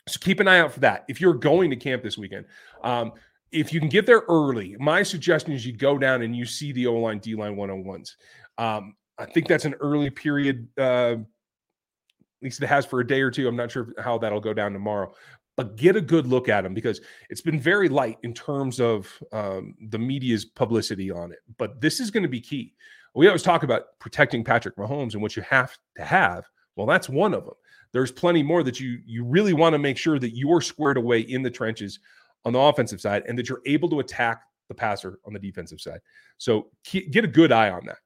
So 0.07 0.19
keep 0.19 0.39
an 0.39 0.47
eye 0.47 0.59
out 0.59 0.73
for 0.73 0.79
that. 0.79 1.05
If 1.07 1.21
you're 1.21 1.33
going 1.33 1.69
to 1.69 1.75
camp 1.75 2.03
this 2.03 2.17
weekend, 2.17 2.45
um, 2.83 3.13
if 3.51 3.73
you 3.73 3.79
can 3.79 3.89
get 3.89 4.05
there 4.05 4.23
early, 4.29 4.75
my 4.79 5.03
suggestion 5.03 5.51
is 5.51 5.65
you 5.65 5.73
go 5.73 5.97
down 5.97 6.21
and 6.21 6.35
you 6.35 6.45
see 6.45 6.71
the 6.71 6.87
O 6.87 6.93
line, 6.95 7.19
D 7.19 7.35
line 7.35 7.55
101s. 7.55 8.15
Um, 8.57 8.95
I 9.17 9.25
think 9.25 9.47
that's 9.47 9.65
an 9.65 9.75
early 9.75 10.09
period, 10.09 10.67
uh, 10.77 11.17
at 12.41 12.45
least 12.45 12.63
it 12.63 12.67
has 12.67 12.85
for 12.85 13.01
a 13.01 13.07
day 13.07 13.21
or 13.21 13.29
two. 13.29 13.47
I'm 13.47 13.55
not 13.55 13.71
sure 13.71 13.93
how 13.99 14.17
that'll 14.17 14.39
go 14.39 14.53
down 14.53 14.73
tomorrow, 14.73 15.13
but 15.57 15.75
get 15.75 15.95
a 15.95 16.01
good 16.01 16.27
look 16.27 16.49
at 16.49 16.61
them 16.61 16.73
because 16.73 17.01
it's 17.29 17.41
been 17.41 17.59
very 17.59 17.89
light 17.89 18.17
in 18.23 18.33
terms 18.33 18.79
of 18.79 19.07
um, 19.31 19.75
the 19.89 19.99
media's 19.99 20.45
publicity 20.45 21.11
on 21.11 21.31
it. 21.31 21.39
But 21.57 21.81
this 21.81 21.99
is 21.99 22.09
going 22.11 22.23
to 22.23 22.29
be 22.29 22.41
key. 22.41 22.73
We 23.13 23.27
always 23.27 23.43
talk 23.43 23.63
about 23.63 23.99
protecting 23.99 24.43
Patrick 24.43 24.77
Mahomes 24.77 25.13
and 25.13 25.21
what 25.21 25.35
you 25.35 25.43
have 25.43 25.77
to 25.97 26.05
have. 26.05 26.45
Well, 26.75 26.87
that's 26.87 27.09
one 27.09 27.33
of 27.33 27.45
them. 27.45 27.55
There's 27.91 28.11
plenty 28.11 28.41
more 28.41 28.63
that 28.63 28.79
you 28.79 28.99
you 29.05 29.25
really 29.25 29.53
want 29.53 29.73
to 29.73 29.79
make 29.79 29.97
sure 29.97 30.17
that 30.19 30.35
you're 30.35 30.61
squared 30.61 30.97
away 30.97 31.19
in 31.19 31.41
the 31.41 31.51
trenches 31.51 31.99
on 32.45 32.53
the 32.53 32.59
offensive 32.59 33.01
side 33.01 33.23
and 33.27 33.37
that 33.37 33.49
you're 33.49 33.61
able 33.65 33.89
to 33.89 33.99
attack 33.99 34.43
the 34.69 34.73
passer 34.73 35.19
on 35.25 35.33
the 35.33 35.39
defensive 35.39 35.81
side. 35.81 35.99
So 36.37 36.69
get 36.89 37.25
a 37.25 37.27
good 37.27 37.51
eye 37.51 37.69
on 37.69 37.85
that. 37.87 37.97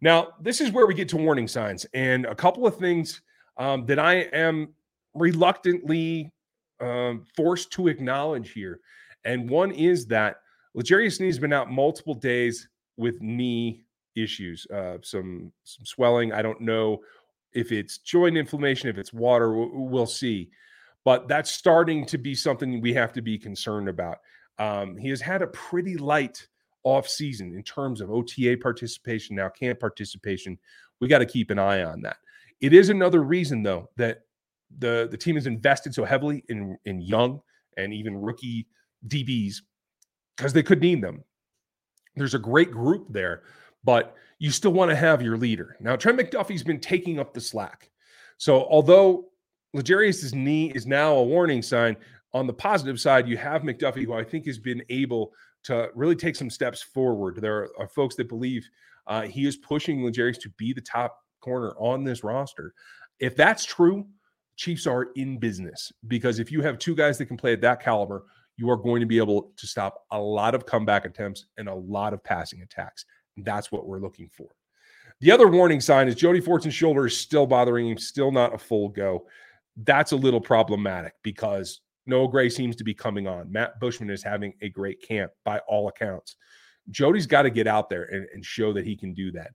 Now, 0.00 0.28
this 0.40 0.62
is 0.62 0.72
where 0.72 0.86
we 0.86 0.94
get 0.94 1.10
to 1.10 1.18
warning 1.18 1.46
signs 1.46 1.84
and 1.92 2.24
a 2.24 2.34
couple 2.34 2.66
of 2.66 2.76
things 2.78 3.20
um, 3.58 3.84
that 3.86 3.98
I 3.98 4.20
am 4.32 4.72
reluctantly 5.14 6.32
um, 6.80 7.26
forced 7.36 7.70
to 7.72 7.88
acknowledge 7.88 8.52
here. 8.52 8.80
And 9.24 9.48
one 9.48 9.70
is 9.70 10.06
that 10.06 10.36
L'Jarius 10.74 11.16
Sneed 11.16 11.28
has 11.28 11.38
been 11.38 11.52
out 11.52 11.70
multiple 11.70 12.14
days 12.14 12.68
with 12.96 13.20
knee 13.20 13.82
issues, 14.16 14.66
uh, 14.74 14.98
some 15.02 15.52
some 15.64 15.84
swelling. 15.84 16.32
I 16.32 16.42
don't 16.42 16.60
know 16.60 17.00
if 17.52 17.72
it's 17.72 17.98
joint 17.98 18.36
inflammation, 18.36 18.88
if 18.88 18.98
it's 18.98 19.12
water. 19.12 19.52
We'll, 19.52 19.70
we'll 19.72 20.06
see 20.06 20.50
but 21.04 21.28
that's 21.28 21.50
starting 21.50 22.04
to 22.06 22.18
be 22.18 22.34
something 22.34 22.80
we 22.80 22.92
have 22.94 23.12
to 23.14 23.22
be 23.22 23.38
concerned 23.38 23.88
about. 23.88 24.18
Um, 24.58 24.96
he 24.96 25.08
has 25.08 25.20
had 25.20 25.42
a 25.42 25.46
pretty 25.48 25.96
light 25.96 26.46
off 26.82 27.08
season 27.08 27.54
in 27.54 27.62
terms 27.62 28.00
of 28.00 28.10
OTA 28.10 28.58
participation, 28.62 29.36
now 29.36 29.48
camp 29.48 29.80
participation. 29.80 30.58
We 31.00 31.08
got 31.08 31.18
to 31.18 31.26
keep 31.26 31.50
an 31.50 31.58
eye 31.58 31.82
on 31.82 32.02
that. 32.02 32.18
It 32.60 32.74
is 32.74 32.90
another 32.90 33.22
reason, 33.22 33.62
though, 33.62 33.88
that 33.96 34.20
the 34.78 35.08
the 35.10 35.16
team 35.16 35.34
has 35.34 35.46
invested 35.46 35.94
so 35.94 36.04
heavily 36.04 36.44
in 36.48 36.76
in 36.84 37.00
young 37.00 37.40
and 37.76 37.92
even 37.92 38.16
rookie 38.16 38.66
DBs 39.06 39.56
because 40.36 40.52
they 40.52 40.62
could 40.62 40.80
need 40.80 41.02
them. 41.02 41.22
There's 42.16 42.34
a 42.34 42.38
great 42.38 42.70
group 42.70 43.06
there, 43.10 43.42
but 43.84 44.14
you 44.38 44.50
still 44.50 44.72
want 44.72 44.90
to 44.90 44.96
have 44.96 45.22
your 45.22 45.36
leader. 45.36 45.76
Now, 45.80 45.96
Trent 45.96 46.18
McDuffie's 46.18 46.62
been 46.62 46.80
taking 46.80 47.20
up 47.20 47.34
the 47.34 47.40
slack. 47.40 47.90
So, 48.38 48.64
although 48.64 49.30
L'Jarius's 49.74 50.34
knee 50.34 50.72
is 50.74 50.86
now 50.86 51.14
a 51.14 51.24
warning 51.24 51.62
sign. 51.62 51.96
On 52.32 52.46
the 52.46 52.52
positive 52.52 53.00
side, 53.00 53.28
you 53.28 53.36
have 53.36 53.62
McDuffie, 53.62 54.04
who 54.04 54.12
I 54.12 54.24
think 54.24 54.46
has 54.46 54.58
been 54.58 54.82
able 54.88 55.32
to 55.64 55.90
really 55.94 56.16
take 56.16 56.36
some 56.36 56.50
steps 56.50 56.82
forward. 56.82 57.40
There 57.40 57.68
are, 57.78 57.88
folks 57.88 58.14
that 58.16 58.28
believe 58.28 58.68
uh, 59.06 59.22
he 59.22 59.46
is 59.46 59.56
pushing 59.56 60.04
L'Jarius 60.04 60.40
to 60.42 60.48
be 60.50 60.72
the 60.72 60.80
top 60.80 61.18
corner 61.40 61.74
on 61.78 62.04
this 62.04 62.24
roster. 62.24 62.72
If 63.18 63.36
that's 63.36 63.64
true, 63.64 64.06
Chiefs 64.56 64.86
are 64.86 65.08
in 65.16 65.38
business 65.38 65.92
because 66.08 66.38
if 66.38 66.52
you 66.52 66.60
have 66.62 66.78
two 66.78 66.94
guys 66.94 67.18
that 67.18 67.26
can 67.26 67.36
play 67.36 67.52
at 67.52 67.60
that 67.62 67.82
caliber, 67.82 68.24
you 68.56 68.68
are 68.70 68.76
going 68.76 69.00
to 69.00 69.06
be 69.06 69.18
able 69.18 69.52
to 69.56 69.66
stop 69.66 70.04
a 70.10 70.18
lot 70.18 70.54
of 70.54 70.66
comeback 70.66 71.04
attempts 71.04 71.46
and 71.56 71.68
a 71.68 71.74
lot 71.74 72.12
of 72.12 72.22
passing 72.22 72.62
attacks. 72.62 73.04
That's 73.38 73.72
what 73.72 73.86
we're 73.86 74.00
looking 74.00 74.28
for. 74.36 74.48
The 75.20 75.30
other 75.30 75.48
warning 75.48 75.80
sign 75.80 76.08
is 76.08 76.14
Jody 76.14 76.40
Fortson's 76.40 76.74
shoulder 76.74 77.06
is 77.06 77.16
still 77.16 77.46
bothering 77.46 77.88
him, 77.88 77.98
still 77.98 78.32
not 78.32 78.54
a 78.54 78.58
full 78.58 78.88
go 78.88 79.26
that's 79.84 80.12
a 80.12 80.16
little 80.16 80.40
problematic 80.40 81.14
because 81.22 81.80
Noah 82.06 82.28
Gray 82.28 82.48
seems 82.48 82.76
to 82.76 82.84
be 82.84 82.94
coming 82.94 83.26
on. 83.26 83.50
Matt 83.50 83.78
Bushman 83.80 84.10
is 84.10 84.22
having 84.22 84.54
a 84.62 84.68
great 84.68 85.02
camp 85.02 85.32
by 85.44 85.58
all 85.68 85.88
accounts. 85.88 86.36
Jody's 86.90 87.26
got 87.26 87.42
to 87.42 87.50
get 87.50 87.66
out 87.66 87.88
there 87.88 88.04
and, 88.04 88.26
and, 88.34 88.44
show 88.44 88.72
that 88.72 88.86
he 88.86 88.96
can 88.96 89.14
do 89.14 89.30
that. 89.32 89.52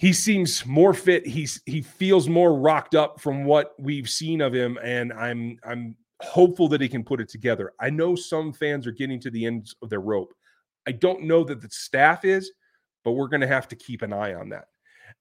He 0.00 0.14
seems 0.14 0.64
more 0.64 0.94
fit. 0.94 1.26
He's 1.26 1.60
he 1.66 1.82
feels 1.82 2.26
more 2.26 2.58
rocked 2.58 2.94
up 2.94 3.20
from 3.20 3.44
what 3.44 3.74
we've 3.78 4.08
seen 4.08 4.40
of 4.40 4.54
him, 4.54 4.78
and 4.82 5.12
I'm 5.12 5.58
I'm 5.62 5.94
hopeful 6.22 6.68
that 6.68 6.80
he 6.80 6.88
can 6.88 7.04
put 7.04 7.20
it 7.20 7.28
together. 7.28 7.74
I 7.78 7.90
know 7.90 8.14
some 8.14 8.50
fans 8.54 8.86
are 8.86 8.92
getting 8.92 9.20
to 9.20 9.30
the 9.30 9.44
ends 9.44 9.76
of 9.82 9.90
their 9.90 10.00
rope. 10.00 10.32
I 10.88 10.92
don't 10.92 11.24
know 11.24 11.44
that 11.44 11.60
the 11.60 11.68
staff 11.68 12.24
is, 12.24 12.50
but 13.04 13.12
we're 13.12 13.28
going 13.28 13.42
to 13.42 13.46
have 13.46 13.68
to 13.68 13.76
keep 13.76 14.00
an 14.00 14.14
eye 14.14 14.32
on 14.32 14.48
that. 14.48 14.68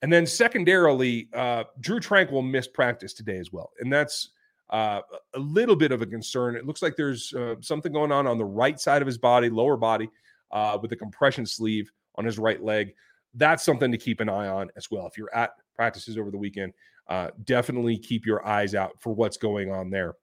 And 0.02 0.14
then 0.14 0.26
secondarily, 0.26 1.28
uh, 1.34 1.66
Drue 1.82 2.00
Tranquill 2.00 2.50
missed 2.50 2.74
practice 2.74 3.14
today 3.14 3.38
as 3.38 3.52
well. 3.52 3.72
And 3.82 3.92
that's 3.92 4.30
uh, 4.70 5.02
a 5.34 5.40
little 5.40 5.76
bit 5.76 5.92
of 5.92 6.02
a 6.02 6.06
concern. 6.06 6.56
It 6.56 6.66
looks 6.66 6.82
like 6.82 6.96
there's 6.96 7.34
uh, 7.34 7.56
something 7.60 7.92
going 7.92 8.14
on 8.14 8.28
on 8.28 8.38
the 8.38 8.46
right 8.46 8.80
side 8.80 9.02
of 9.02 9.08
his 9.08 9.18
body, 9.18 9.50
lower 9.50 9.76
body, 9.76 10.10
uh, 10.54 10.78
with 10.82 10.94
a 10.94 10.96
compression 10.96 11.46
sleeve 11.46 11.92
on 12.16 12.24
his 12.24 12.40
right 12.40 12.64
leg. 12.64 12.94
That's 13.34 13.64
something 13.64 13.92
to 13.92 13.98
keep 13.98 14.20
an 14.20 14.30
eye 14.30 14.48
on 14.48 14.70
as 14.76 14.90
well. 14.90 15.08
If 15.08 15.18
you're 15.18 15.34
at 15.34 15.52
practices 15.76 16.18
over 16.18 16.32
the 16.32 16.38
weekend, 16.38 16.74
uh, 17.08 17.30
definitely 17.44 17.98
keep 17.98 18.26
your 18.26 18.46
eyes 18.46 18.76
out 18.76 19.00
for 19.00 19.14
what's 19.14 19.38
going 19.38 19.72
on 19.72 19.90
there. 19.90 20.16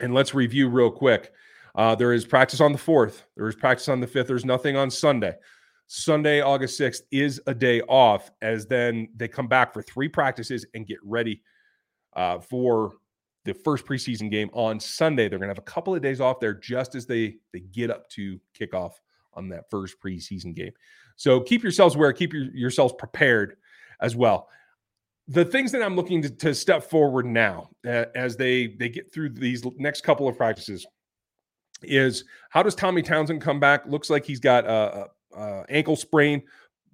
And 0.00 0.14
let's 0.14 0.34
review 0.34 0.68
real 0.68 0.90
quick. 0.90 1.32
Uh, 1.74 1.94
there 1.94 2.12
is 2.12 2.24
practice 2.24 2.60
on 2.60 2.72
the 2.72 2.78
4th. 2.78 3.22
There 3.36 3.48
is 3.48 3.54
practice 3.54 3.88
on 3.88 4.00
the 4.00 4.06
5th. 4.06 4.26
There's 4.26 4.44
nothing 4.44 4.76
on 4.76 4.90
Sunday. 4.90 5.34
Sunday, 5.88 6.40
August 6.40 6.80
6th 6.80 7.02
is 7.12 7.40
a 7.46 7.54
day 7.54 7.80
off, 7.82 8.30
as 8.42 8.66
then 8.66 9.08
they 9.14 9.28
come 9.28 9.46
back 9.46 9.72
for 9.72 9.82
three 9.82 10.08
practices 10.08 10.66
and 10.74 10.86
get 10.86 10.98
ready 11.04 11.42
uh, 12.14 12.40
for 12.40 12.94
the 13.44 13.54
first 13.54 13.86
preseason 13.86 14.30
game 14.30 14.50
on 14.52 14.80
Sunday. 14.80 15.28
They're 15.28 15.38
going 15.38 15.48
to 15.48 15.54
have 15.54 15.58
a 15.58 15.62
couple 15.62 15.94
of 15.94 16.02
days 16.02 16.20
off 16.20 16.40
there 16.40 16.54
just 16.54 16.94
as 16.94 17.06
they 17.06 17.36
they 17.52 17.60
get 17.60 17.90
up 17.90 18.08
to 18.10 18.40
kickoff 18.58 18.94
on 19.34 19.48
that 19.50 19.70
first 19.70 20.00
preseason 20.04 20.54
game. 20.54 20.72
So 21.16 21.40
keep 21.40 21.62
yourselves 21.62 21.94
aware, 21.94 22.12
keep 22.12 22.32
your, 22.32 22.44
yourselves 22.54 22.94
prepared 22.98 23.56
as 24.00 24.14
well. 24.14 24.48
The 25.28 25.44
things 25.44 25.72
that 25.72 25.82
I'm 25.82 25.96
looking 25.96 26.22
to, 26.22 26.30
to 26.30 26.54
step 26.54 26.84
forward 26.84 27.26
now 27.26 27.70
uh, 27.86 28.04
as 28.14 28.36
they 28.36 28.68
they 28.68 28.88
get 28.88 29.12
through 29.12 29.30
these 29.30 29.64
next 29.76 30.02
couple 30.02 30.28
of 30.28 30.36
practices 30.36 30.86
is 31.82 32.24
how 32.50 32.62
does 32.62 32.74
Tommy 32.74 33.02
Townsend 33.02 33.40
come 33.40 33.58
back? 33.58 33.86
Looks 33.86 34.08
like 34.08 34.24
he's 34.24 34.40
got 34.40 34.64
a, 34.66 35.08
uh, 35.36 35.64
ankle 35.68 35.96
sprain, 35.96 36.42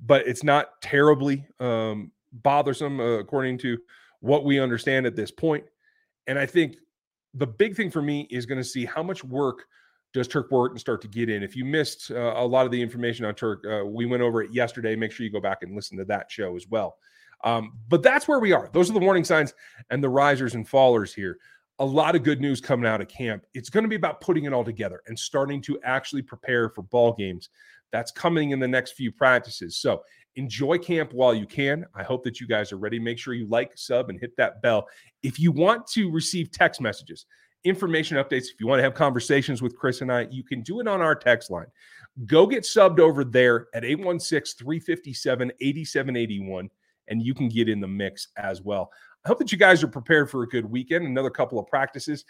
but 0.04 0.26
it's 0.26 0.42
not 0.42 0.80
terribly 0.80 1.46
um, 1.60 2.10
bothersome, 2.32 2.98
uh, 3.00 3.18
according 3.18 3.58
to 3.58 3.78
what 4.20 4.44
we 4.44 4.58
understand 4.58 5.06
at 5.06 5.14
this 5.14 5.30
point. 5.30 5.64
And 6.26 6.38
I 6.38 6.46
think 6.46 6.76
the 7.34 7.46
big 7.46 7.76
thing 7.76 7.90
for 7.90 8.02
me 8.02 8.26
is 8.30 8.46
going 8.46 8.58
to 8.58 8.64
see 8.64 8.84
how 8.84 9.02
much 9.02 9.22
work 9.24 9.66
does 10.12 10.28
Turk 10.28 10.50
Wharton 10.50 10.78
start 10.78 11.00
to 11.02 11.08
get 11.08 11.30
in. 11.30 11.42
If 11.42 11.56
you 11.56 11.64
missed 11.64 12.10
uh, 12.10 12.34
a 12.36 12.46
lot 12.46 12.66
of 12.66 12.72
the 12.72 12.80
information 12.80 13.24
on 13.24 13.34
Turk, 13.34 13.64
uh, 13.66 13.84
we 13.86 14.06
went 14.06 14.22
over 14.22 14.42
it 14.42 14.52
yesterday. 14.52 14.94
Make 14.94 15.12
sure 15.12 15.24
you 15.24 15.32
go 15.32 15.40
back 15.40 15.58
and 15.62 15.74
listen 15.74 15.96
to 15.98 16.04
that 16.06 16.30
show 16.30 16.54
as 16.56 16.68
well. 16.68 16.96
Um, 17.44 17.78
but 17.88 18.02
that's 18.02 18.28
where 18.28 18.38
we 18.38 18.52
are. 18.52 18.68
Those 18.72 18.90
are 18.90 18.92
the 18.92 19.00
warning 19.00 19.24
signs 19.24 19.54
and 19.90 20.02
the 20.02 20.08
risers 20.08 20.54
and 20.54 20.68
fallers 20.68 21.14
here. 21.14 21.38
A 21.78 21.84
lot 21.84 22.14
of 22.14 22.22
good 22.22 22.40
news 22.40 22.60
coming 22.60 22.86
out 22.86 23.00
of 23.00 23.08
camp. 23.08 23.44
It's 23.54 23.70
going 23.70 23.82
to 23.82 23.88
be 23.88 23.96
about 23.96 24.20
putting 24.20 24.44
it 24.44 24.52
all 24.52 24.64
together 24.64 25.02
and 25.06 25.18
starting 25.18 25.60
to 25.62 25.80
actually 25.82 26.22
prepare 26.22 26.68
for 26.68 26.82
ball 26.82 27.14
games. 27.14 27.48
That's 27.90 28.12
coming 28.12 28.50
in 28.50 28.60
the 28.60 28.68
next 28.68 28.92
few 28.92 29.10
practices. 29.10 29.76
So 29.76 30.02
enjoy 30.36 30.78
camp 30.78 31.12
while 31.12 31.34
you 31.34 31.46
can. 31.46 31.84
I 31.94 32.02
hope 32.02 32.22
that 32.24 32.40
you 32.40 32.46
guys 32.46 32.72
are 32.72 32.78
ready. 32.78 32.98
Make 32.98 33.18
sure 33.18 33.34
you 33.34 33.46
like, 33.46 33.72
sub, 33.76 34.10
and 34.10 34.20
hit 34.20 34.36
that 34.36 34.62
bell. 34.62 34.86
If 35.22 35.40
you 35.40 35.50
want 35.50 35.86
to 35.88 36.10
receive 36.10 36.50
text 36.52 36.80
messages, 36.80 37.26
information 37.64 38.16
updates, 38.16 38.44
if 38.44 38.60
you 38.60 38.66
want 38.66 38.78
to 38.78 38.82
have 38.82 38.94
conversations 38.94 39.62
with 39.62 39.76
Chris 39.76 40.00
and 40.00 40.12
I, 40.12 40.28
you 40.30 40.42
can 40.42 40.62
do 40.62 40.80
it 40.80 40.88
on 40.88 41.00
our 41.00 41.14
text 41.14 41.50
line. 41.50 41.66
Go 42.26 42.46
get 42.46 42.64
subbed 42.64 43.00
over 43.00 43.24
there 43.24 43.68
at 43.74 43.84
816 43.84 44.64
357 44.64 45.52
8781 45.60 46.70
and 47.08 47.22
you 47.22 47.34
can 47.34 47.48
get 47.48 47.68
in 47.68 47.80
the 47.80 47.88
mix 47.88 48.28
as 48.36 48.62
well. 48.62 48.90
I 49.24 49.28
hope 49.28 49.38
that 49.38 49.52
you 49.52 49.58
guys 49.58 49.82
are 49.82 49.88
prepared 49.88 50.30
for 50.30 50.42
a 50.42 50.48
good 50.48 50.64
weekend, 50.64 51.06
another 51.06 51.30
couple 51.30 51.58
of 51.58 51.66
practices. 51.66 52.24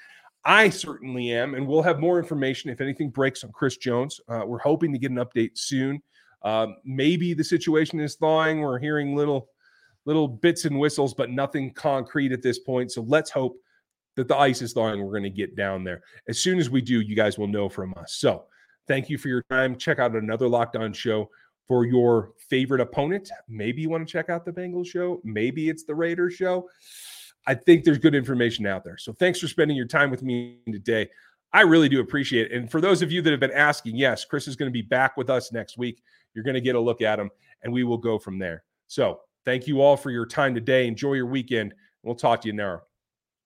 I 0.44 0.70
certainly 0.70 1.32
am, 1.32 1.54
and 1.54 1.66
we'll 1.66 1.82
have 1.82 2.00
more 2.00 2.18
information 2.18 2.70
if 2.70 2.80
anything 2.80 3.10
breaks 3.10 3.44
on 3.44 3.52
Chris 3.52 3.76
Jones. 3.76 4.20
Uh, 4.28 4.42
we're 4.44 4.58
hoping 4.58 4.92
to 4.92 4.98
get 4.98 5.10
an 5.10 5.18
update 5.18 5.52
soon. 5.54 6.02
Um, 6.42 6.76
maybe 6.84 7.32
the 7.32 7.44
situation 7.44 8.00
is 8.00 8.16
thawing. 8.16 8.60
We're 8.60 8.80
hearing 8.80 9.14
little 9.14 9.48
little 10.04 10.26
bits 10.26 10.64
and 10.64 10.78
whistles, 10.80 11.14
but 11.14 11.30
nothing 11.30 11.72
concrete 11.72 12.32
at 12.32 12.42
this 12.42 12.58
point. 12.58 12.90
So 12.90 13.02
let's 13.02 13.30
hope 13.30 13.56
that 14.16 14.29
the 14.29 14.37
ice 14.37 14.62
is 14.62 14.72
thawing. 14.72 15.03
We're 15.03 15.11
going 15.11 15.22
to 15.25 15.31
get 15.31 15.57
down 15.57 15.85
there. 15.85 16.03
As 16.29 16.38
soon 16.38 16.59
as 16.59 16.70
we 16.70 16.81
do, 16.81 17.01
you 17.01 17.16
guys 17.16 17.38
will 17.38 17.46
know 17.48 17.68
from 17.68 17.94
us. 17.96 18.14
So 18.14 18.44
thank 18.87 19.09
you 19.09 19.18
for 19.18 19.29
your 19.29 19.42
time. 19.51 19.77
Check 19.77 19.98
out 19.98 20.14
another 20.14 20.48
Locked 20.48 20.77
On 20.77 20.92
show 20.92 21.31
for 21.68 21.85
your 21.85 22.33
favorite 22.51 22.81
opponent. 22.81 23.31
Maybe 23.48 23.83
you 23.83 23.88
want 23.88 24.07
to 24.07 24.12
check 24.12 24.29
out 24.29 24.44
the 24.44 24.53
Bengals 24.53 24.87
show. 24.87 25.20
Maybe 25.25 25.68
it's 25.68 25.85
the 25.85 25.94
Raiders 25.94 26.35
show. 26.35 26.68
I 27.46 27.55
think 27.55 27.85
there's 27.85 27.98
good 27.98 28.14
information 28.14 28.66
out 28.66 28.85
there. 28.85 28.98
So 28.98 29.12
thanks 29.12 29.40
for 29.40 29.48
spending 29.48 29.77
your 29.77 29.87
time 29.87 30.11
with 30.11 30.22
me 30.22 30.59
today. 30.70 31.09
I 31.53 31.62
really 31.62 31.88
do 31.88 32.01
appreciate 32.01 32.51
it. 32.51 32.57
And 32.57 32.70
for 32.70 32.81
those 32.81 33.03
of 33.03 33.11
you 33.12 33.20
that 33.22 33.31
have 33.31 33.40
been 33.40 33.51
asking, 33.53 33.96
yes, 33.96 34.25
Chris 34.25 34.48
is 34.48 34.57
going 34.57 34.70
to 34.70 34.72
be 34.72 34.83
back 34.83 35.16
with 35.16 35.29
us 35.29 35.53
next 35.53 35.77
week. 35.77 36.03
You're 36.35 36.44
going 36.44 36.55
to 36.55 36.61
get 36.61 36.77
a 36.77 36.81
look 36.81 37.03
at 37.03 37.18
him 37.18 37.31
and 37.62 37.72
we 37.72 37.85
will 37.85 37.98
go 37.98 38.18
from 38.18 38.38
there. 38.38 38.64
So 38.87 39.20
thank 39.44 39.66
you 39.66 39.81
all 39.81 39.96
for 39.96 40.11
your 40.11 40.27
time 40.27 40.55
today. 40.55 40.87
Enjoy 40.87 41.14
your 41.14 41.27
weekend. 41.27 41.75
We'll 42.03 42.14
talk 42.14 42.40
to 42.42 42.48
you 42.48 42.55
now 42.55 42.83